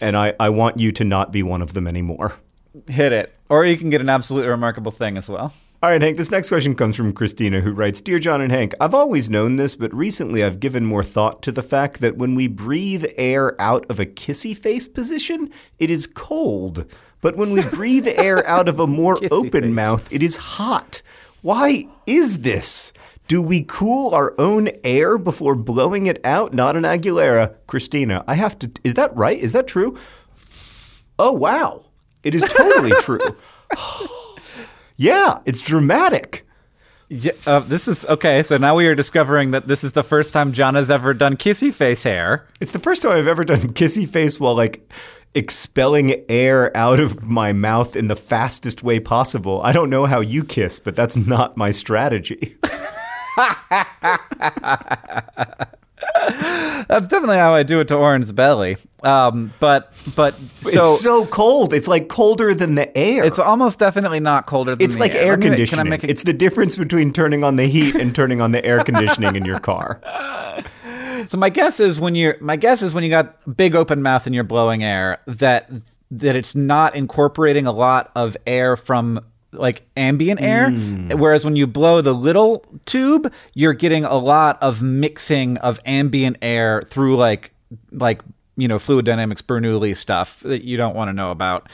[0.00, 2.32] And I, I want you to not be one of them anymore.
[2.88, 5.52] Hit it, or you can get an absolutely remarkable thing as well.
[5.82, 8.74] All right, Hank, this next question comes from Christina, who writes Dear John and Hank,
[8.78, 12.34] I've always known this, but recently I've given more thought to the fact that when
[12.34, 16.84] we breathe air out of a kissy face position, it is cold.
[17.22, 19.72] But when we breathe air out of a more Kissy open face.
[19.72, 21.00] mouth, it is hot.
[21.40, 22.92] Why is this?
[23.26, 26.52] Do we cool our own air before blowing it out?
[26.52, 27.54] Not an Aguilera.
[27.66, 28.70] Christina, I have to.
[28.84, 29.38] Is that right?
[29.38, 29.96] Is that true?
[31.18, 31.86] Oh, wow.
[32.22, 33.20] It is totally true.
[35.00, 36.46] Yeah, it's dramatic.
[37.08, 38.42] Yeah, uh, this is okay.
[38.42, 41.38] So now we are discovering that this is the first time John has ever done
[41.38, 42.46] kissy face hair.
[42.60, 44.86] It's the first time I've ever done kissy face while like
[45.34, 49.62] expelling air out of my mouth in the fastest way possible.
[49.62, 52.58] I don't know how you kiss, but that's not my strategy.
[56.90, 58.76] That's definitely how I do it to Orin's belly.
[59.04, 61.72] Um, but but so it's so cold.
[61.72, 63.22] It's like colder than the air.
[63.24, 65.22] it's almost definitely not colder than It's the like air.
[65.22, 65.84] air Let me make- conditioning.
[65.84, 68.50] Can I make a, It's the difference between turning on the heat and turning on
[68.50, 70.00] the air conditioning in your car.
[71.26, 74.24] So my guess is when you're my guess is when you got big open mouth
[74.24, 75.70] and you're blowing air that
[76.10, 79.20] that it's not incorporating a lot of air from
[79.52, 80.70] like ambient air
[81.16, 86.36] whereas when you blow the little tube you're getting a lot of mixing of ambient
[86.40, 87.52] air through like
[87.92, 88.22] like
[88.60, 91.68] you know fluid dynamics bernoulli stuff that you don't want to know about.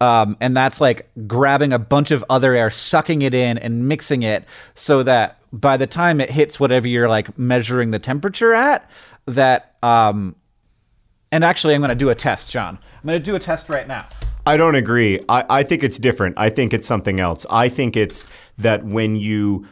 [0.00, 4.22] Um, and that's like grabbing a bunch of other air sucking it in and mixing
[4.22, 8.90] it so that by the time it hits whatever you're like measuring the temperature at
[9.26, 10.34] that um
[11.30, 12.76] and actually i'm going to do a test john.
[12.96, 14.08] I'm going to do a test right now
[14.46, 15.20] I don't agree.
[15.28, 16.36] I, I think it's different.
[16.38, 17.46] I think it's something else.
[17.50, 18.26] I think it's
[18.58, 19.66] that when you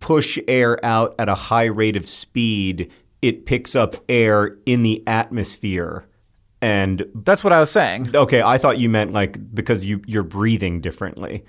[0.00, 2.90] push air out at a high rate of speed,
[3.22, 6.06] it picks up air in the atmosphere.
[6.62, 10.22] And that's what i was saying okay, I thought you meant like because you you're
[10.22, 11.44] breathing differently.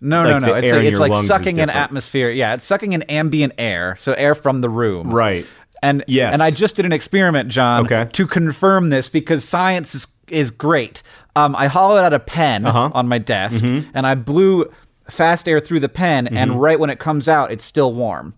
[0.00, 0.54] No, Like no, no.
[0.54, 2.30] It's, in it's like sucking an atmosphere.
[2.30, 5.10] Yeah, it's sucking an ambient air, so air from the room.
[5.10, 5.46] Right.
[5.82, 6.32] And Yes.
[6.32, 8.08] and I just did an experiment, John, Okay.
[8.12, 11.02] to confirm this because science is is great.
[11.36, 12.90] Um, I hollowed out a pen Uh-huh.
[12.92, 13.90] on my desk Mm-hmm.
[13.94, 14.70] and I blew
[15.08, 18.34] fast air through the pen, and right when it comes out, it's still warm.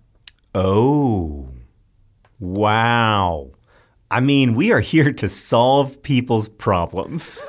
[0.55, 1.49] Oh.
[2.41, 3.51] Wow.
[4.11, 7.43] I mean, we are here to solve people's problems.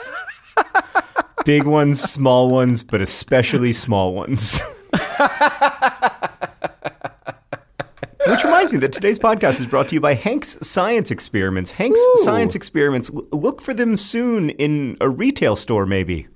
[1.46, 4.62] Big ones, small ones, but especially small ones.
[8.28, 11.72] Which reminds me that today's podcast is brought to you by Hank's Science Experiments.
[11.72, 16.28] Hank's Science Experiments, look for them soon in a retail store, maybe.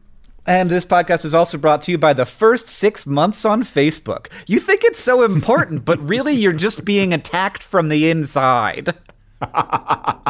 [0.45, 4.27] And this podcast is also brought to you by the first six months on Facebook.
[4.47, 8.93] You think it's so important, but really you're just being attacked from the inside.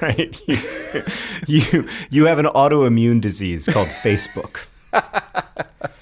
[0.00, 0.40] Right?
[0.46, 0.58] You,
[1.46, 4.66] you, you have an autoimmune disease called Facebook.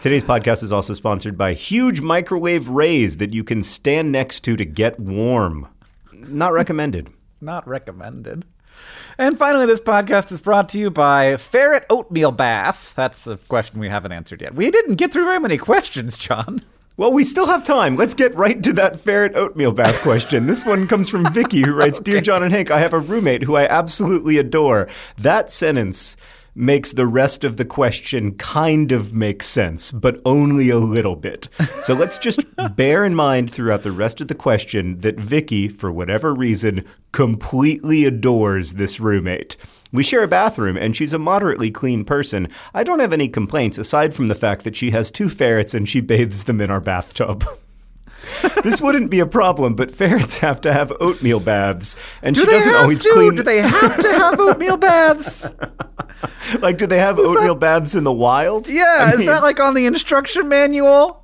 [0.00, 4.56] Today's podcast is also sponsored by huge microwave rays that you can stand next to
[4.56, 5.68] to get warm.
[6.10, 7.10] Not recommended.
[7.42, 8.46] Not recommended.
[9.18, 12.94] And finally, this podcast is brought to you by Ferret Oatmeal Bath.
[12.96, 14.54] That's a question we haven't answered yet.
[14.54, 16.62] We didn't get through very many questions, John.
[16.96, 17.96] Well, we still have time.
[17.96, 20.46] Let's get right to that ferret oatmeal bath question.
[20.46, 23.42] This one comes from Vicky, who writes Dear John and Hank, I have a roommate
[23.42, 24.88] who I absolutely adore.
[25.18, 26.16] That sentence
[26.60, 31.48] makes the rest of the question kind of make sense, but only a little bit.
[31.80, 32.40] So let's just
[32.76, 38.04] bear in mind throughout the rest of the question that Vicky, for whatever reason, completely
[38.04, 39.56] adores this roommate.
[39.92, 42.48] We share a bathroom, and she's a moderately clean person.
[42.74, 45.88] I don't have any complaints aside from the fact that she has two ferrets and
[45.88, 47.44] she bathes them in our bathtub.
[48.62, 52.46] this wouldn't be a problem, but ferrets have to have oatmeal baths, and Do she
[52.46, 53.10] doesn't always to?
[53.12, 53.36] clean.
[53.36, 55.52] Do they have to have oatmeal baths?
[56.60, 58.68] like, do they have oatmeal baths in the wild?
[58.68, 61.16] Yeah, I is mean, that like on the instruction manual?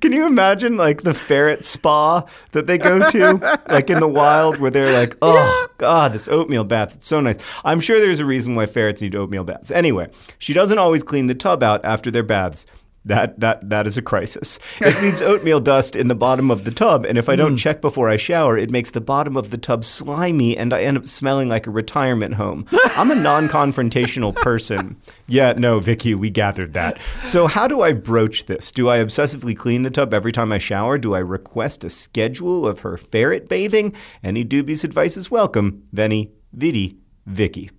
[0.00, 4.58] Can you imagine like the ferret spa that they go to, like in the wild,
[4.58, 8.26] where they're like, "Oh God, this oatmeal bath, it's so nice." I'm sure there's a
[8.26, 9.70] reason why ferrets need oatmeal baths.
[9.70, 12.66] Anyway, she doesn't always clean the tub out after their baths.
[13.06, 14.58] That that that is a crisis.
[14.80, 17.56] It leaves oatmeal dust in the bottom of the tub, and if I don't hmm.
[17.56, 20.96] check before I shower, it makes the bottom of the tub slimy, and I end
[20.96, 22.66] up smelling like a retirement home.
[22.96, 24.96] I'm a non-confrontational person.
[25.26, 26.98] Yeah, no, Vicky, we gathered that.
[27.22, 28.72] So how do I broach this?
[28.72, 30.98] Do I obsessively clean the tub every time I shower?
[30.98, 33.94] Do I request a schedule of her ferret bathing?
[34.22, 35.84] Any dubious advice is welcome.
[35.94, 37.70] Venny, Vidi, Vicky.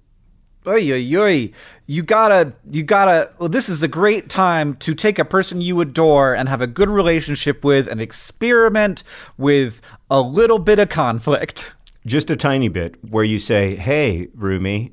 [0.68, 1.52] Oy, oy, oy.
[1.88, 3.30] You gotta, you gotta.
[3.40, 6.68] Well, this is a great time to take a person you adore and have a
[6.68, 9.04] good relationship with and experiment
[9.38, 11.74] with a little bit of conflict.
[12.06, 14.92] Just a tiny bit where you say, hey, roomie,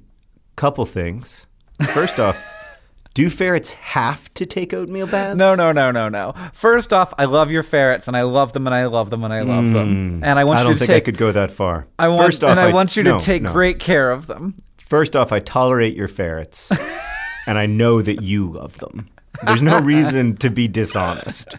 [0.56, 1.46] couple things.
[1.92, 2.38] First off,
[3.14, 5.36] do ferrets have to take oatmeal baths?
[5.36, 6.34] No, no, no, no, no.
[6.52, 9.32] First off, I love your ferrets, and I love them, and I love them, and
[9.32, 10.24] I love them, hmm.
[10.24, 10.60] and I want to.
[10.60, 11.02] I you don't to think take.
[11.02, 11.86] I could go that far.
[11.98, 13.52] I want, First off, and I, want you to take no.
[13.52, 14.62] great care of them.
[14.92, 16.70] First off, I tolerate your ferrets,
[17.46, 19.08] and I know that you love them.
[19.42, 21.56] There's no reason to be dishonest.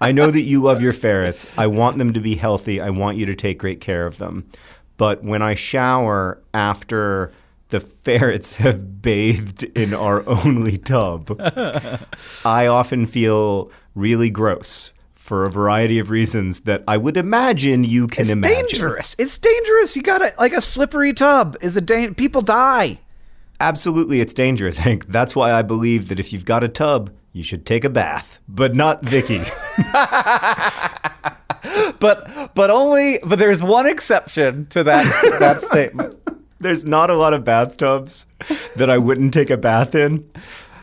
[0.00, 1.46] I know that you love your ferrets.
[1.58, 2.80] I want them to be healthy.
[2.80, 4.48] I want you to take great care of them.
[4.96, 7.32] But when I shower after
[7.68, 11.38] the ferrets have bathed in our only tub,
[12.46, 14.90] I often feel really gross
[15.30, 18.58] for a variety of reasons that I would imagine you can It's imagine.
[18.58, 19.16] It's dangerous.
[19.16, 19.94] It's dangerous.
[19.94, 22.98] You gotta like a slippery tub is a dan- people die.
[23.60, 25.06] Absolutely, it's dangerous, Hank.
[25.06, 28.40] That's why I believe that if you've got a tub, you should take a bath,
[28.48, 29.42] but not Vicky.
[32.00, 35.04] But but only but there's one exception to that
[35.38, 36.18] that statement.
[36.58, 38.26] There's not a lot of bathtubs
[38.76, 40.28] that I wouldn't take a bath in,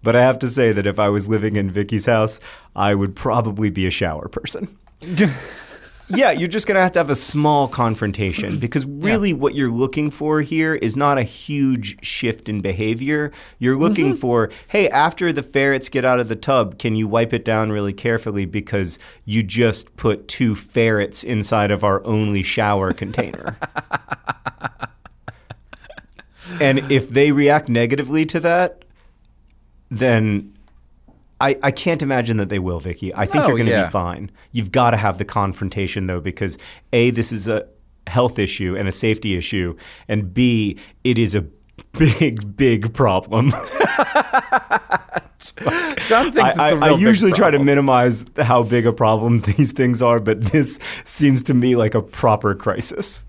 [0.07, 2.39] But I have to say that if I was living in Vicky's house,
[2.77, 4.77] I would probably be a shower person.
[6.07, 9.69] yeah, you're just going to have to have a small confrontation because really what you're
[9.69, 13.33] looking for here is not a huge shift in behavior.
[13.59, 14.19] You're looking mm-hmm.
[14.19, 17.73] for, hey, after the ferrets get out of the tub, can you wipe it down
[17.73, 23.57] really carefully because you just put two ferrets inside of our only shower container?
[26.61, 28.85] and if they react negatively to that,
[29.89, 30.53] then
[31.39, 33.13] I, I can't imagine that they will, Vicky.
[33.13, 33.85] I think No, you're going to yeah.
[33.85, 34.31] be fine.
[34.51, 36.57] You've got to have the confrontation, though, because
[36.93, 37.67] A, this is a
[38.07, 39.75] health issue and a safety issue,
[40.07, 41.41] and B, it is a
[41.97, 43.51] big, big problem.
[46.07, 48.85] John thinks I, it's I, a real I big usually try to minimize how big
[48.85, 53.23] a problem these things are, but this seems to me like a proper crisis.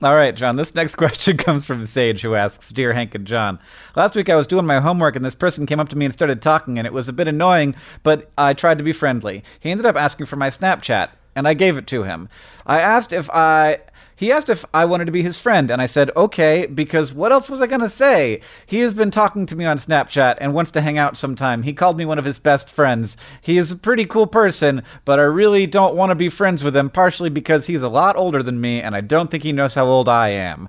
[0.00, 0.54] All right, John.
[0.54, 3.58] This next question comes from Sage, who asks, "Dear Hank and John,
[3.96, 6.14] last week I was doing my homework, and this person came up to me and
[6.14, 7.74] started talking, and it was a bit annoying,
[8.04, 9.42] but I tried to be friendly.
[9.58, 12.28] He ended up asking for my Snapchat, and I gave it to him.
[12.64, 13.80] I asked if I."
[14.18, 17.30] He asked if I wanted to be his friend, and I said, okay, because what
[17.30, 18.40] else was I going to say?
[18.66, 21.62] He has been talking to me on Snapchat and wants to hang out sometime.
[21.62, 23.16] He called me one of his best friends.
[23.40, 26.76] He is a pretty cool person, but I really don't want to be friends with
[26.76, 29.74] him, partially because he's a lot older than me, and I don't think he knows
[29.74, 30.68] how old I am.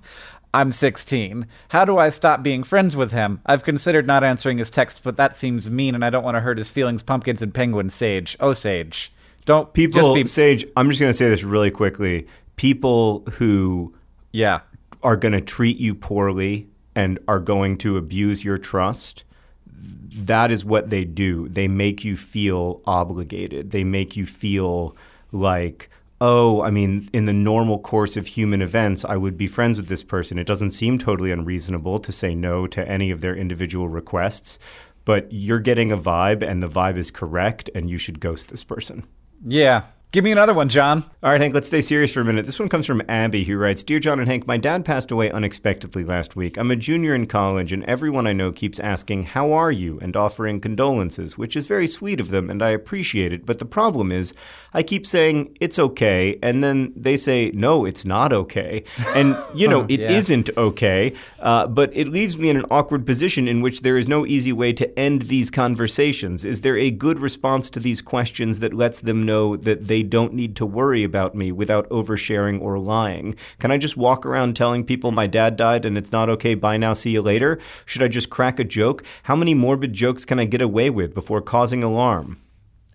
[0.54, 1.48] I'm 16.
[1.70, 3.40] How do I stop being friends with him?
[3.44, 6.40] I've considered not answering his text, but that seems mean, and I don't want to
[6.40, 7.02] hurt his feelings.
[7.02, 8.36] Pumpkins and penguins, Sage.
[8.38, 9.12] Oh, Sage.
[9.44, 10.26] Don't People, be.
[10.26, 12.28] Sage, I'm just going to say this really quickly.
[12.60, 13.94] People who
[14.32, 14.60] Yeah.
[15.02, 19.24] are going to treat you poorly and are going to abuse your trust,
[19.66, 21.48] that is what they do.
[21.48, 23.70] They make you feel obligated.
[23.70, 24.94] They make you feel
[25.32, 25.88] like,
[26.20, 29.88] oh, I mean, in the normal course of human events, I would be friends with
[29.88, 30.38] this person.
[30.38, 34.58] It doesn't seem totally unreasonable to say no to any of their individual requests,
[35.06, 38.64] but you're getting a vibe and the vibe is correct and you should ghost this
[38.64, 39.04] person.
[39.46, 39.84] Yeah.
[40.12, 41.04] Give me another one, John.
[41.22, 42.44] All right, Hank, let's stay serious for a minute.
[42.44, 45.30] This one comes from Abby, who writes Dear John and Hank, my dad passed away
[45.30, 46.56] unexpectedly last week.
[46.56, 50.00] I'm a junior in college, and everyone I know keeps asking, How are you?
[50.00, 53.46] and offering condolences, which is very sweet of them, and I appreciate it.
[53.46, 54.34] But the problem is,
[54.74, 58.82] I keep saying, It's okay, and then they say, No, it's not okay.
[59.14, 60.20] And, you know, it Yeah.
[60.36, 64.08] not okay, uh, but it leaves me in an awkward position in which there is
[64.08, 66.44] no easy way to end these conversations.
[66.44, 70.34] Is there a good response to these questions that lets them know that they don't
[70.34, 73.36] need to worry about me without oversharing or lying?
[73.58, 76.76] Can I just walk around telling people my dad died and it's not okay, bye
[76.76, 77.58] now, see you later?
[77.84, 79.04] Should I just crack a joke?
[79.24, 82.40] How many morbid jokes can I get away with before causing alarm?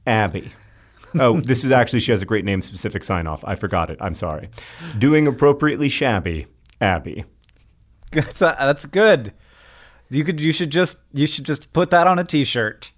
[0.06, 0.52] Abby.
[1.18, 3.44] Oh, this is actually, she has a great name specific sign off.
[3.46, 3.98] I forgot it.
[4.02, 4.50] I'm sorry.
[4.98, 6.48] Doing appropriately shabby.
[6.82, 7.24] Abby.
[8.12, 9.34] That's, uh, that's good.
[10.10, 10.40] You could.
[10.40, 11.00] You should just.
[11.14, 12.92] You should just put that on a T-shirt.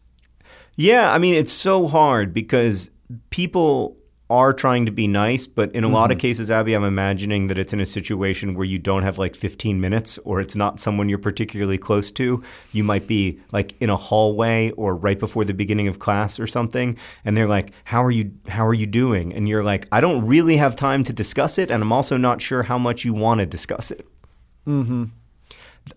[0.76, 2.90] Yeah, I mean, it's so hard because
[3.30, 3.98] people
[4.30, 7.58] are trying to be nice, but in a lot of cases, Abby, I'm imagining that
[7.58, 11.08] it's in a situation where you don't have like 15 minutes or it's not someone
[11.08, 12.44] you're particularly close to.
[12.74, 16.48] You might be like in a hallway or right before the beginning of class or
[16.48, 20.02] something, and they're like, "How are you how are you doing?" And you're like, "I
[20.02, 23.14] don't really have time to discuss it, and I'm also not sure how much you
[23.14, 24.06] want to discuss it."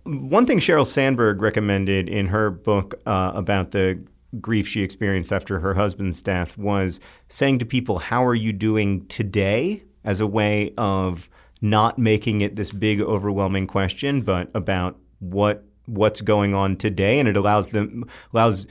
[0.05, 4.01] One thing Sheryl Sandberg recommended in her book uh, about the
[4.41, 9.07] grief she experienced after her husband's death was saying to people, How are you doing
[9.07, 9.83] today?
[10.03, 11.29] as a way of
[11.61, 17.19] not making it this big, overwhelming question, but about what what's going on today.
[17.19, 18.67] And it allows them allows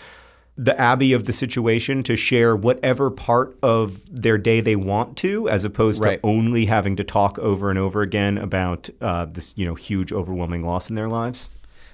[0.57, 5.47] the Abbey of the situation to share whatever part of their day they want to,
[5.49, 6.19] as opposed Right.
[6.21, 10.11] to only having to talk over and over again about uh, this, you know, huge,
[10.11, 11.47] overwhelming loss in their lives.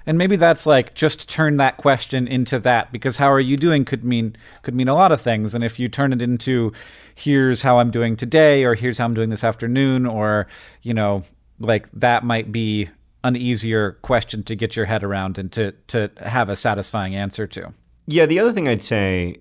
[0.08, 3.86] And maybe that's like just turn that question into that because how are you doing
[3.86, 5.56] could mean could mean a lot of things.
[5.56, 6.72] And if you turn it into
[7.16, 10.48] here's how I'm doing today or here's how I'm doing this afternoon or
[10.82, 11.24] you know
[11.60, 12.90] like that might be
[13.24, 17.48] an easier question to get your head around and to to have a satisfying answer
[17.48, 17.74] to.
[18.08, 19.38] Yeah, the other thing I'd say,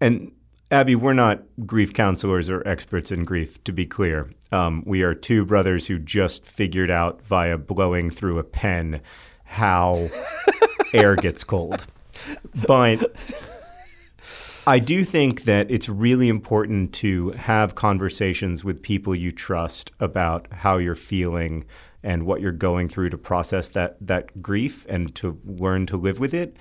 [0.00, 0.32] and
[0.70, 4.30] Abby, we're not grief counselors or experts in grief, to be clear.
[4.52, 9.02] Um, we are two brothers who just figured out via blowing through a pen
[9.50, 10.08] how
[10.94, 11.84] air gets cold.
[12.66, 13.16] But
[14.64, 20.46] I do think that it's really important to have conversations with people you trust about
[20.52, 21.64] how you're feeling
[22.02, 26.20] and what you're going through to process that that grief and to learn to live
[26.20, 26.56] with it.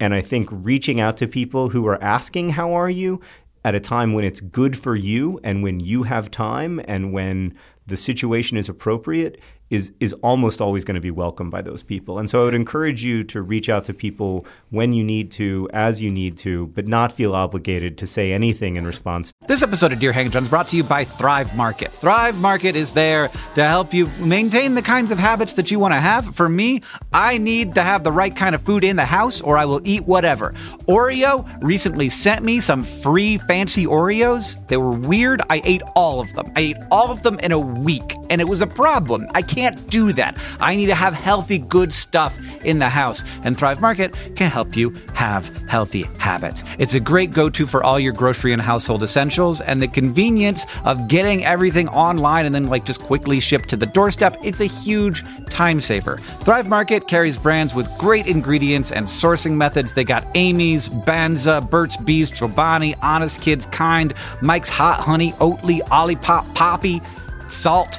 [0.00, 3.20] And I think reaching out to people who are asking, How are you?
[3.64, 7.54] at a time when it's good for you and when you have time and when
[7.86, 9.38] the situation is appropriate
[9.70, 12.18] is is almost always going to be welcomed by those people.
[12.18, 15.68] And so I would encourage you to reach out to people when you need to,
[15.72, 19.32] as you need to, but not feel obligated to say anything in response.
[19.46, 21.92] This episode of Dear Hank John is brought to you by Thrive Market.
[21.92, 25.94] Thrive Market is there to help you maintain the kinds of habits that you want
[25.94, 26.34] to have.
[26.34, 29.56] For me, I need to have the right kind of food in the house or
[29.56, 30.52] I will eat whatever.
[30.88, 34.56] Oreo recently sent me some free fancy Oreos.
[34.66, 35.42] They were weird.
[35.48, 36.50] I ate all of them.
[36.56, 39.28] I ate all of them in a week and it was a problem.
[39.34, 40.38] I can't can't do that.
[40.58, 43.24] I need to have healthy, good stuff in the house.
[43.44, 46.64] And Thrive Market can help you have healthy habits.
[46.78, 49.60] It's a great go to for all your grocery and household essentials.
[49.60, 53.84] And the convenience of getting everything online and then, like, just quickly shipped to the
[53.84, 56.16] doorstep, it's a huge time saver.
[56.40, 59.92] Thrive Market carries brands with great ingredients and sourcing methods.
[59.92, 66.54] They got Amy's, Banza, Burt's Bees, Chobani, Honest Kids, Kind, Mike's Hot Honey, Oatly, Olipop,
[66.54, 67.00] Poppi,
[67.46, 67.98] Saalt.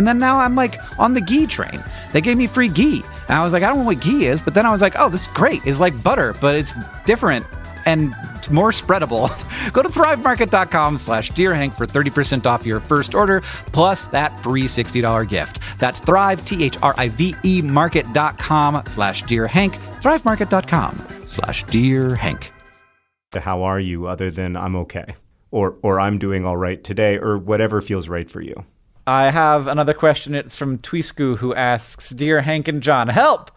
[0.00, 1.84] And then now I'm like on the ghee train.
[2.14, 3.04] They gave me free ghee.
[3.28, 4.40] And I was like, I don't know what ghee is.
[4.40, 5.60] But then I was like, oh, this is great.
[5.66, 6.72] It's like butter, but it's
[7.04, 7.44] different
[7.84, 8.14] and
[8.50, 9.28] more spreadable.
[9.74, 13.42] Go to thrivemarket.com slash dearhank for 30% off your first order,
[13.72, 15.58] plus that free $60 gift.
[15.78, 22.48] That's thrive, T-H-R-I-V-E market.com slash dearhank, thrivemarket.com slash dearhank.
[23.34, 25.14] How are you other than I'm okay?
[25.50, 28.64] Or, or I'm doing all right today, or whatever feels right for you.
[29.06, 30.34] I have another question.
[30.34, 33.50] It's from Twisku, who asks Dear Hank and John, help!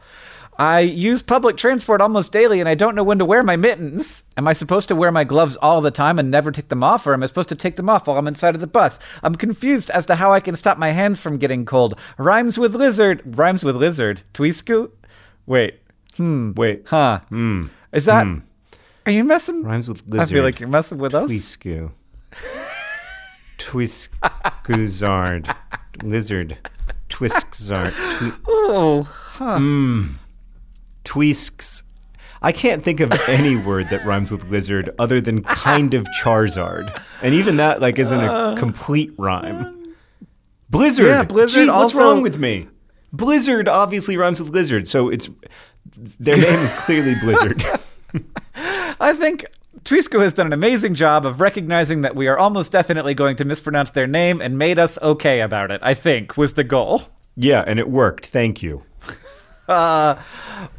[0.58, 4.24] I use public transport almost daily and I don't know when to wear my mittens.
[4.38, 7.08] Am I supposed to wear my gloves all the time and never take them off,
[7.08, 9.00] or am I supposed to take them off while I'm inside of the bus?
[9.24, 11.98] I'm confused as to how I can stop my hands from getting cold.
[12.18, 13.24] Rhymes with lizard.
[13.26, 14.22] Rhymes with lizard.
[14.34, 14.91] Twisku?
[15.46, 15.80] Wait.
[16.18, 16.52] Hmm.
[16.54, 16.84] Wait.
[16.86, 17.22] Huh.
[17.30, 17.64] Hmm.
[17.91, 18.26] Is that.
[18.26, 18.39] Hmm.
[19.06, 19.64] Are you messing?
[19.64, 20.30] Rhymes with lizard.
[20.30, 21.32] I feel like you're messing with us.
[21.32, 21.91] Twisku.
[23.74, 25.55] Twiskuzard.
[26.03, 26.57] Lizard.
[27.09, 27.93] Twiskzard.
[28.17, 29.57] Twi- Oh, huh.
[29.59, 30.09] mm.
[31.03, 31.84] Twisks.
[32.41, 36.99] I can't think of any word that rhymes with lizard other than kind of Charizard.
[37.21, 39.84] And even that like isn't a complete rhyme.
[40.69, 41.05] Blizzard.
[41.07, 42.67] Yeah, Blizzard Gee, what's also- wrong with me?
[43.11, 45.30] Blizzard obviously rhymes with lizard, so it's
[46.19, 47.63] their name is clearly Blizzard.
[48.99, 49.45] I think
[49.84, 53.46] Twisco has done an amazing job of recognizing that we are almost definitely going to
[53.46, 57.04] mispronounce their name and made us okay about it, I think, was the goal.
[57.36, 58.26] yeah, and it worked.
[58.28, 58.84] Thank you.
[59.68, 60.16] Uh,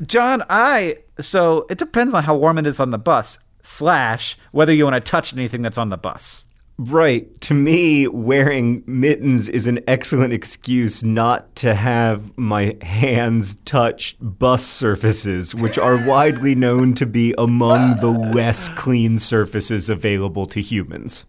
[0.07, 0.99] John, I.
[1.21, 4.95] So it depends on how warm it is on the bus, slash, whether you want
[4.95, 6.45] to touch anything that's on the bus.
[6.77, 7.41] Right.
[7.43, 14.65] To me, wearing mittens is an excellent excuse not to have my hands touch bus
[14.65, 21.27] surfaces, which are widely known to be among the less clean surfaces available to humans.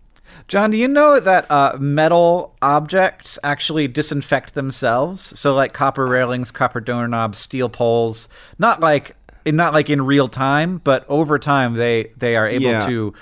[0.47, 5.37] John, do you know that uh, metal objects actually disinfect themselves?
[5.39, 9.15] So, like copper railings, copper doorknobs, steel poles, not like
[9.45, 12.79] not like in real time, but over time they they are able Yeah.
[12.87, 13.13] to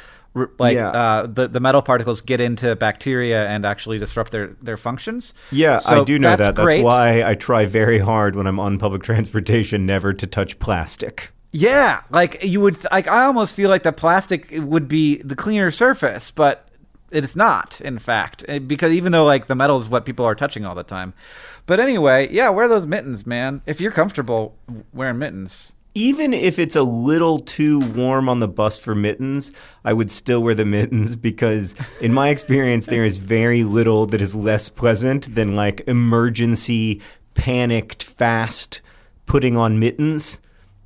[0.57, 0.89] like Yeah.
[0.89, 5.33] uh, the the metal particles get into bacteria and actually disrupt their their functions.
[5.51, 6.55] Yeah, So I do know that's that.
[6.55, 6.77] Great.
[6.77, 11.31] That's why I try very hard when I'm on public transportation never to touch plastic.
[11.51, 15.69] Yeah, like you would like I almost feel like the plastic would be the cleaner
[15.69, 16.67] surface, but
[17.11, 20.33] it's not in fact eh, because even though like the metal is what people are
[20.33, 21.13] touching all the time.
[21.67, 23.61] But anyway, yeah, wear those mittens, man.
[23.67, 24.55] If you're comfortable
[24.91, 25.73] wearing mittens.
[25.95, 29.51] Even if it's a little too warm on the bus for mittens,
[29.85, 34.19] I would still wear the mittens because, in my experience, there is very little that
[34.21, 36.99] is less pleasant than like emergency,
[37.35, 38.81] panicked, fast
[39.27, 40.39] putting on mittens.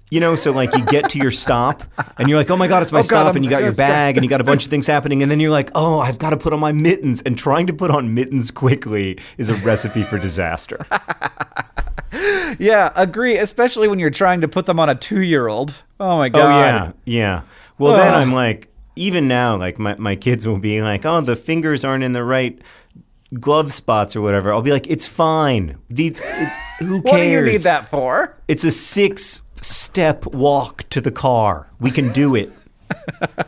[0.09, 1.83] You know, so like you get to your stop
[2.17, 3.25] and you're like, oh my God, it's my Oh, stop.
[3.27, 5.21] I'm- and you got your bag and you got a bunch of things happening.
[5.21, 7.21] And then you're like, oh, I've got to put on my mittens.
[7.23, 10.85] And trying to put on mittens quickly is a recipe for disaster.
[12.59, 15.83] Yeah, agree, especially when you're trying to put them on a 2-year-old.
[15.99, 16.41] Oh my god.
[16.41, 17.41] Oh yeah, yeah.
[17.77, 21.35] Well, then I'm like, even now, like my my kids will be like, oh, the
[21.35, 22.59] fingers aren't in the right
[23.39, 24.51] glove spots or whatever.
[24.53, 25.77] I'll be like, it's fine.
[25.89, 27.03] The it, who cares?
[27.03, 28.37] What do you need that for?
[28.47, 31.69] It's a six step walk to the car.
[31.79, 32.51] We can do it.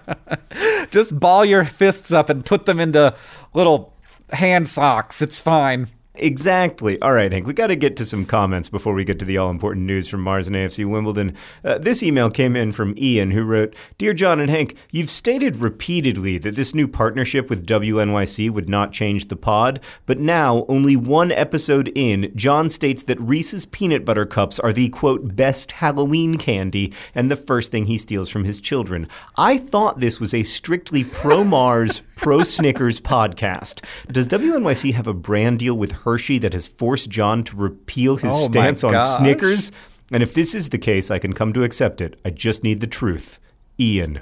[0.92, 3.16] Just ball your fists up and put them into
[3.54, 3.94] little
[4.32, 5.22] hand socks.
[5.22, 5.88] It's fine.
[6.22, 7.02] Exactly.
[7.02, 9.38] All right, Hank, we got to get to some comments before we get to the
[9.38, 11.36] all important news from Mars and AFC Wimbledon.
[11.64, 15.58] Uh, this email came in from Ian, who wrote Dear John and Hank, you've stated
[15.58, 20.96] repeatedly that this new partnership with WNYC would not change the pod, but now, only
[20.96, 26.38] one episode in, John states that Reese's peanut butter cups are the quote, best Halloween
[26.38, 29.08] candy and the first thing he steals from his children.
[29.38, 33.84] I thought this was a strictly pro Mars, pro Snickers podcast.
[34.12, 38.32] Does WNYC have a brand deal with Hershey that has forced John to repeal his
[38.34, 39.00] Oh stance on.
[39.18, 39.72] Snickers?
[40.12, 42.20] And if this is the case, I can come to accept it.
[42.26, 43.40] I just need the truth.
[43.80, 44.22] Ian.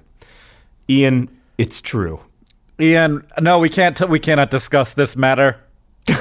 [0.89, 2.19] Ian, it's true.
[2.79, 3.95] Ian, no, we can't.
[3.97, 5.61] T- we cannot discuss this matter.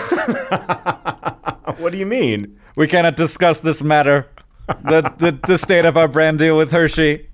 [1.79, 2.59] What do you mean?
[2.75, 4.29] We cannot discuss this matter.
[4.67, 7.29] The the, the state of our brand deal with Hershey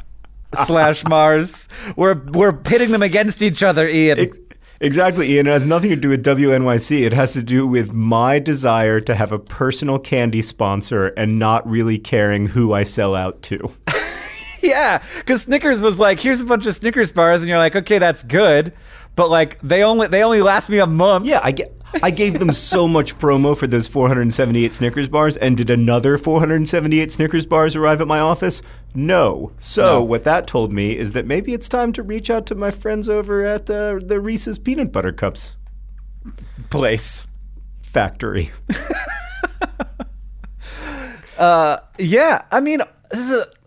[0.64, 1.68] slash Mars.
[1.96, 4.18] We're we're pitting them against each other, Ian.
[4.18, 4.38] Ex-
[4.82, 5.46] Exactly, Ian.
[5.46, 7.06] It has nothing to do with WNYC.
[7.06, 11.64] It has to do with my desire to have a personal candy sponsor and not
[11.70, 13.70] really caring who I sell out to.
[14.60, 18.00] yeah, because Snickers was like, here's a bunch of Snickers bars, and you're like, okay,
[18.00, 18.72] that's good,
[19.16, 21.26] but like they only they only last me a month.
[21.26, 21.74] Yeah, I get.
[22.02, 27.10] I gave them so much promo for those 478 Snickers bars, and did another 478
[27.10, 28.62] Snickers bars arrive at my office?
[28.94, 29.52] No.
[29.58, 30.02] So No.
[30.02, 33.10] what that told me is that maybe it's time to reach out to my friends
[33.10, 35.56] over at uh, the Reese's Peanut Butter Cups
[36.70, 37.26] place.
[37.82, 38.52] factory.
[41.38, 42.80] uh, Yeah, I mean,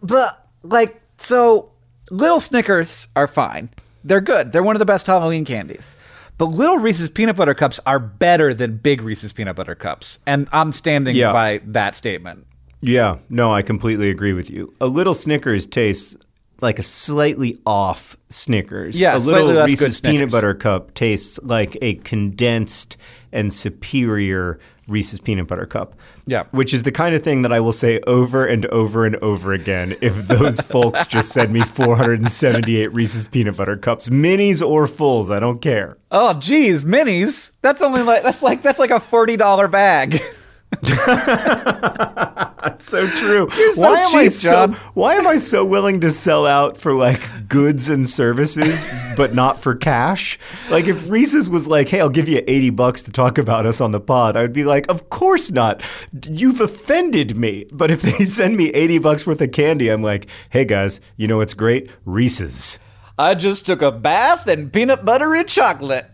[0.02, 1.72] but like, so
[2.10, 3.70] little Snickers are fine.
[4.06, 4.52] They're good.
[4.52, 5.98] They're one of the best Halloween candies.
[6.38, 10.48] But little Reese's peanut butter cups are better than big Reese's peanut butter cups, and
[10.52, 11.32] I'm standing Yeah.
[11.34, 12.46] by that statement.
[12.82, 14.74] Yeah, no, I completely agree with you.
[14.80, 16.16] A little Snickers tastes
[16.62, 19.00] like a slightly off Snickers.
[19.00, 22.98] Yeah, a little Reese's peanut butter cup tastes like a condensed
[23.32, 25.96] and superior Reese's peanut butter cup.
[26.28, 26.46] Yeah.
[26.52, 29.54] which is the kind of thing that I will say over and over and over
[29.54, 35.30] again if those folks just send me 478 Reese's peanut butter cups, minis or fulls,
[35.30, 35.98] I don't care.
[36.12, 37.52] Oh, geez, minis.
[37.62, 39.68] That's only like that's like that's like a forty dollar
[40.82, 42.46] bag.
[42.82, 43.50] so true.
[43.74, 47.48] so why am I so why am I so willing to sell out for like
[47.48, 50.40] goods and services but not for cash?
[50.70, 53.82] Like if Reese's was like, "Hey, I'll give you 80 bucks to talk about us
[53.82, 55.82] on the pod." I would be like, "Of course not.
[56.30, 60.28] You've offended me." But if they send me 80 bucks worth of candy, I'm like,
[60.50, 61.90] "Hey guys, you know what's great?
[62.06, 62.80] Reese's."
[63.18, 66.10] I just took a bath in peanut butter and chocolate,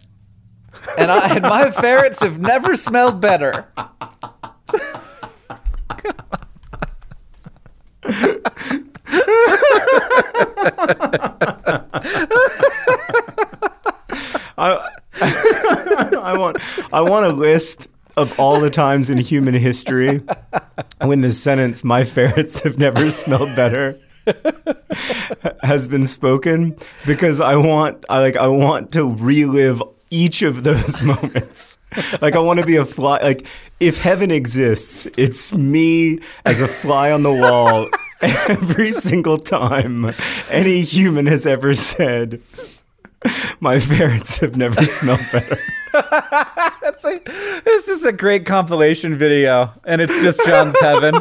[0.97, 3.67] and I and my ferrets have never smelled better.
[14.57, 16.57] I want
[16.93, 17.87] I want a list
[18.17, 20.21] of all the times in human history
[20.99, 23.97] when the sentence "My ferrets have never smelled better"
[25.63, 26.75] has been spoken
[27.05, 29.81] because I want I like I want to relive
[30.11, 31.79] each of those moments.
[32.21, 33.47] Like I want to be a fly like
[33.79, 37.89] if heaven exists, it's me as a fly on the wall
[38.21, 40.13] every single time
[40.51, 42.39] any human has ever said
[43.59, 45.59] my parents have never smelled better.
[47.03, 51.15] Like, this is a great compilation video, and it's just John's heaven.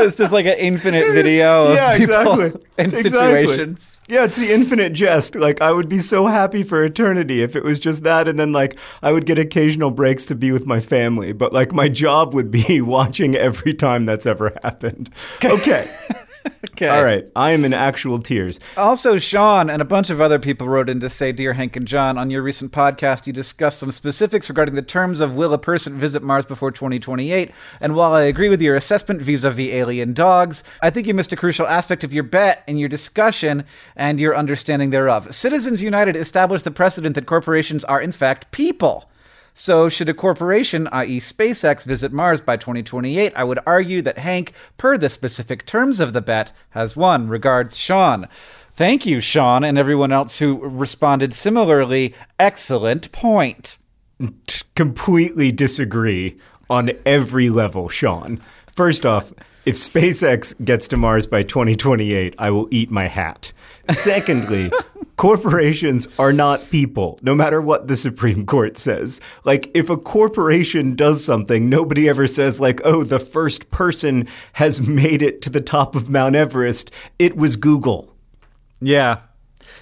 [0.00, 2.62] It's just like an infinite video of Yeah, people exactly.
[2.78, 3.46] and Exactly.
[3.46, 4.02] situations.
[4.08, 5.34] Yeah, it's the infinite jest.
[5.34, 8.52] Like I would be so happy for eternity if it was just that and then
[8.52, 12.34] like I would get occasional breaks to be with my family, but like my job
[12.34, 15.10] would be watching every time that's ever happened.
[15.44, 15.86] Okay.
[16.70, 16.88] Okay.
[16.88, 17.24] All right.
[17.34, 18.60] I am in actual tears.
[18.76, 21.88] Also, Sean and a bunch of other people wrote in to say, Dear Hank and
[21.88, 25.58] John, on your recent podcast, you discussed some specifics regarding the terms of will a
[25.58, 27.50] person visit Mars before 2028.
[27.80, 31.14] And while I agree with your assessment vis a vis alien dogs, I think you
[31.14, 33.64] missed a crucial aspect of your bet in your discussion
[33.96, 35.34] and your understanding thereof.
[35.34, 39.10] Citizens United established the precedent that corporations are, in fact, people.
[39.60, 44.52] So, should a corporation, i.e., SpaceX, visit Mars by 2028, I would argue that Hank,
[44.76, 47.28] per the specific terms of the bet, has won.
[47.28, 48.28] Regards, Sean.
[48.72, 52.14] Thank you, Sean, and everyone else who responded similarly.
[52.38, 53.78] Excellent point.
[54.76, 56.38] Completely disagree
[56.70, 58.40] on every level, Sean.
[58.70, 59.32] First off,
[59.66, 63.52] if SpaceX gets to Mars by 2028, I will eat my hat.
[63.90, 64.70] Secondly,
[65.18, 69.20] corporations are not people, no matter what the Supreme Court says.
[69.44, 74.80] Like, if a corporation does something, nobody ever says, like, oh, the first person has
[74.80, 76.90] made it to the top of Mount Everest.
[77.18, 78.14] It was Google.
[78.80, 79.20] Yeah.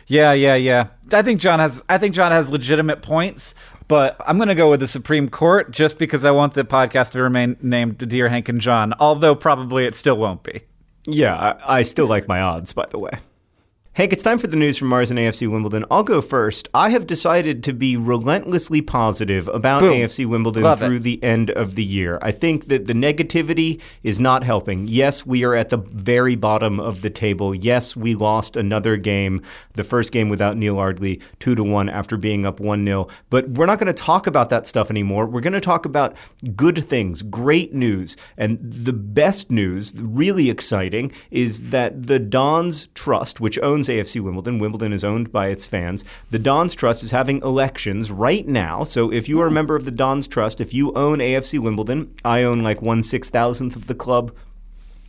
[0.07, 0.89] Yeah, yeah, yeah.
[1.13, 3.55] I think John has I think John has legitimate points,
[3.89, 7.11] but I'm going to go with the Supreme Court just because I want the podcast
[7.11, 10.63] to remain named Dear Hank and John, although probably it still won't be.
[11.07, 13.13] Yeah, I, I still like my odds, by the way.
[13.97, 15.87] Hank, it's time for the news from Mars and AFC Wimbledon.
[15.91, 16.69] I'll go first.
[16.75, 19.95] I have decided to be relentlessly positive about Boom.
[19.95, 21.03] AFC Wimbledon Love through it.
[21.03, 22.19] the end of the year.
[22.21, 24.87] I think that the negativity is not helping.
[24.87, 27.55] Yes, we are at the very bottom of the table.
[27.55, 29.41] Yes, we lost another game,
[29.77, 33.09] the first game without Neil Ardley, 2 to 1 after being up 1 0.
[33.31, 35.25] But we're not going to talk about that stuff anymore.
[35.25, 36.15] We're going to talk about
[36.55, 38.15] good things, great news.
[38.37, 44.59] And the best news, really exciting, is that the Dons Trust, which owns AFC Wimbledon,
[44.59, 46.05] Wimbledon is owned by its fans.
[46.31, 48.85] The Dons Trust is having elections right now.
[48.85, 49.55] So if you are a hmm.
[49.55, 53.31] member of the Dons Trust, if you own AFC Wimbledon, I own like one six
[53.31, 54.35] thousandth of the club.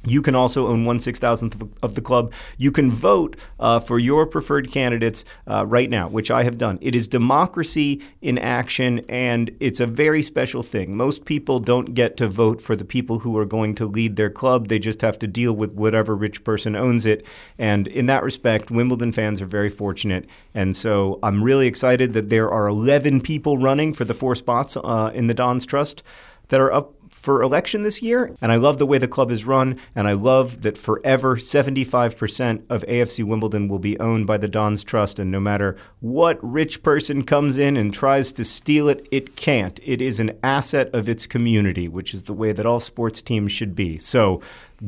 [0.05, 2.31] You can also own one six thousandth of- the club.
[2.57, 6.77] You can vote uh, for your preferred candidates uh, right now, which I have done.
[6.81, 10.95] It is democracy in action, and it's a very special thing.
[10.95, 14.29] Most people don't get to vote for the people who are going to lead their
[14.29, 14.67] club.
[14.67, 17.25] They just have to deal with whatever rich person owns it.
[17.57, 20.25] And in that respect, Wimbledon fans are very fortunate.
[20.53, 24.77] And so I'm really excited that there are 11 people running for the four spots
[24.77, 26.03] uh, in the Dons Trust
[26.49, 26.93] that are up
[27.27, 28.33] for election this year.
[28.39, 29.77] And I love the way the club is run.
[29.93, 34.81] And I love that forever 75% of AFC Wimbledon will be owned by the Dons
[34.81, 35.19] Trust.
[35.19, 39.77] And no matter what rich person comes in and tries to steal it, it can't.
[39.83, 43.51] It is an asset of its community, which is the way that all sports teams
[43.51, 43.97] should be.
[43.97, 44.39] So,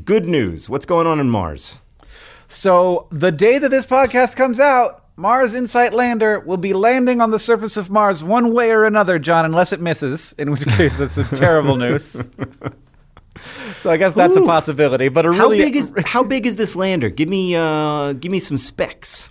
[0.05, 0.69] good news.
[0.69, 1.79] What's going on in Mars?
[2.47, 7.31] So the day that this podcast comes out, Mars Insight Lander will be landing on
[7.31, 10.95] the surface of Mars one way or another, John, unless it misses, in which case
[10.97, 12.29] that's a terrible news.
[13.81, 16.55] So I guess that's a possibility, but a How really big is how big is
[16.55, 17.09] this lander?
[17.09, 19.29] Give me uh give me some specs.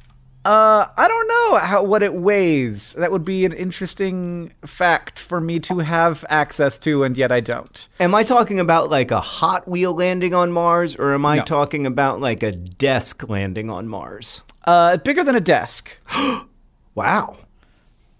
[0.48, 2.94] Uh I don't know how what it weighs.
[2.94, 7.40] That would be an interesting fact for me to have access to and yet I
[7.40, 7.86] don't.
[8.00, 11.44] Am I talking about like a Hot Wheel landing on Mars, or am I No.
[11.44, 14.42] talking about like a desk landing on Mars?
[14.64, 15.98] Uh bigger than a desk.
[16.94, 17.36] Wow.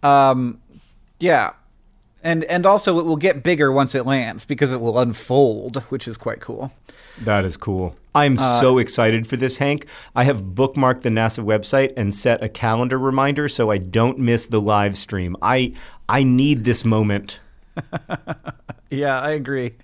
[0.05, 0.61] Um,
[1.19, 1.51] yeah,
[2.29, 6.07] and and also it will get bigger once it lands because it will unfold, which
[6.07, 6.71] is quite cool.
[7.21, 7.97] That is cool.
[8.15, 9.87] I'm Uh, so excited for this, Hank.
[10.15, 14.47] I have bookmarked the NASA website and set a calendar reminder so I don't miss
[14.47, 15.37] the live stream.
[15.43, 15.73] I
[16.09, 17.41] I need this moment.
[18.91, 19.75] Yeah, I agree.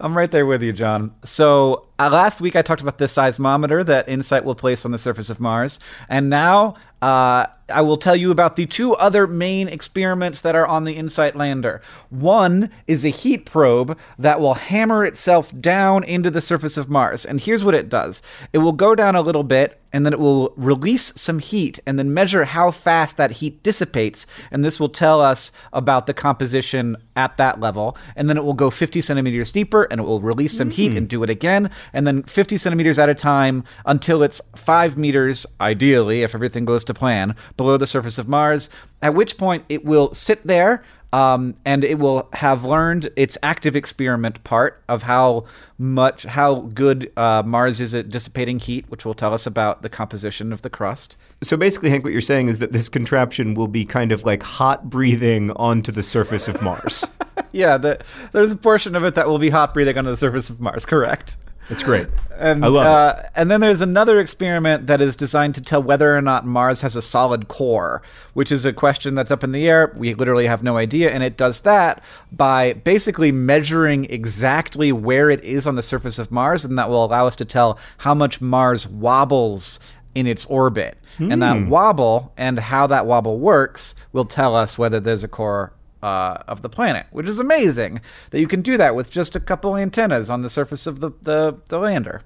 [0.00, 1.14] I'm right there with you, John.
[1.24, 4.98] So uh, last week I talked about the seismometer that InSight will place on the
[4.98, 5.78] surface of Mars,
[6.08, 10.66] and now uh, I will tell you about the two other main experiments that are
[10.66, 11.82] on the InSight lander.
[12.08, 17.26] One is a heat probe that will hammer itself down into the surface of Mars,
[17.26, 18.22] and here's what it does:
[18.54, 21.98] it will go down a little bit, and then it will release some heat, and
[21.98, 26.96] then measure how fast that heat dissipates, and this will tell us about the composition
[27.14, 30.56] at that level, and then it will go 50 centimeters deeper and it will release
[30.56, 31.10] some heat and mm.
[31.10, 36.22] do it again, and then 50 centimeters at a time until it's five meters, ideally,
[36.22, 38.70] if everything goes to plan, below the surface of Mars,
[39.02, 40.82] at which point it will sit there.
[41.12, 45.44] Um, and it will have learned its active experiment part of how
[45.76, 49.88] much, how good uh, Mars is at dissipating heat, which will tell us about the
[49.88, 51.16] composition of the crust.
[51.42, 54.42] So basically, Hank, what you're saying is that this contraption will be kind of like
[54.42, 57.04] hot breathing onto the surface of Mars.
[57.52, 58.00] Yeah, the,
[58.30, 60.86] there's a portion of it that will be hot breathing onto the surface of Mars.
[60.86, 61.36] Correct.
[61.70, 62.08] It's great.
[62.36, 66.16] And I love uh, And then there's another experiment that is designed to tell whether
[66.16, 68.02] or not Mars has a solid core,
[68.34, 69.92] which is a question that's up in the air.
[69.96, 72.02] We literally have no idea, and it does that
[72.32, 77.04] by basically measuring exactly where it is on the surface of Mars, and that will
[77.04, 79.78] allow us to tell how much Mars wobbles
[80.14, 80.98] in its orbit.
[81.18, 85.72] And that wobble and how that wobble works will tell us whether there's a core
[86.02, 89.40] uh, of the planet, which is amazing that you can do that with just a
[89.40, 92.22] couple antennas on the surface of the, the, the lander.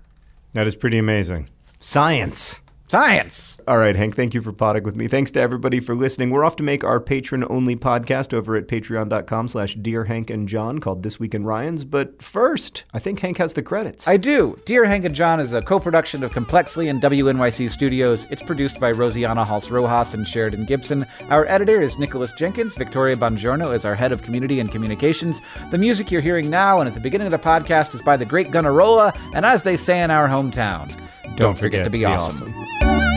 [0.53, 1.49] That is pretty amazing.
[1.81, 2.61] Science.
[2.95, 3.61] Science!
[3.67, 5.09] All right, Hank, thank you for potting with me.
[5.09, 6.31] Thanks to everybody for listening.
[6.31, 10.79] We're off to make our patron-only podcast over at patreon.com slash Dear Hank and John
[10.79, 11.85] called This Week in Ryan's.
[11.85, 14.07] But first, I think Hank has the credits.
[14.07, 14.61] I do.
[14.65, 18.29] Dear Hank and John is a co production of Complexly and WNYC Studios.
[18.31, 21.05] It's produced by Rosianna Halse Rojas and Sheridan Gibson.
[21.31, 22.77] Our editor is Nicholas Jenkins.
[22.77, 25.41] Victoria Bongiorno is our head of community and communications.
[25.73, 28.25] The music you're hearing now and at the beginning of the podcast is by the
[28.25, 30.95] great Gunnarolla, and as they say in our hometown,
[31.37, 32.49] don't, forget, to be, awesome.
[32.49, 32.84] awesome.
[32.85, 33.14] Bye.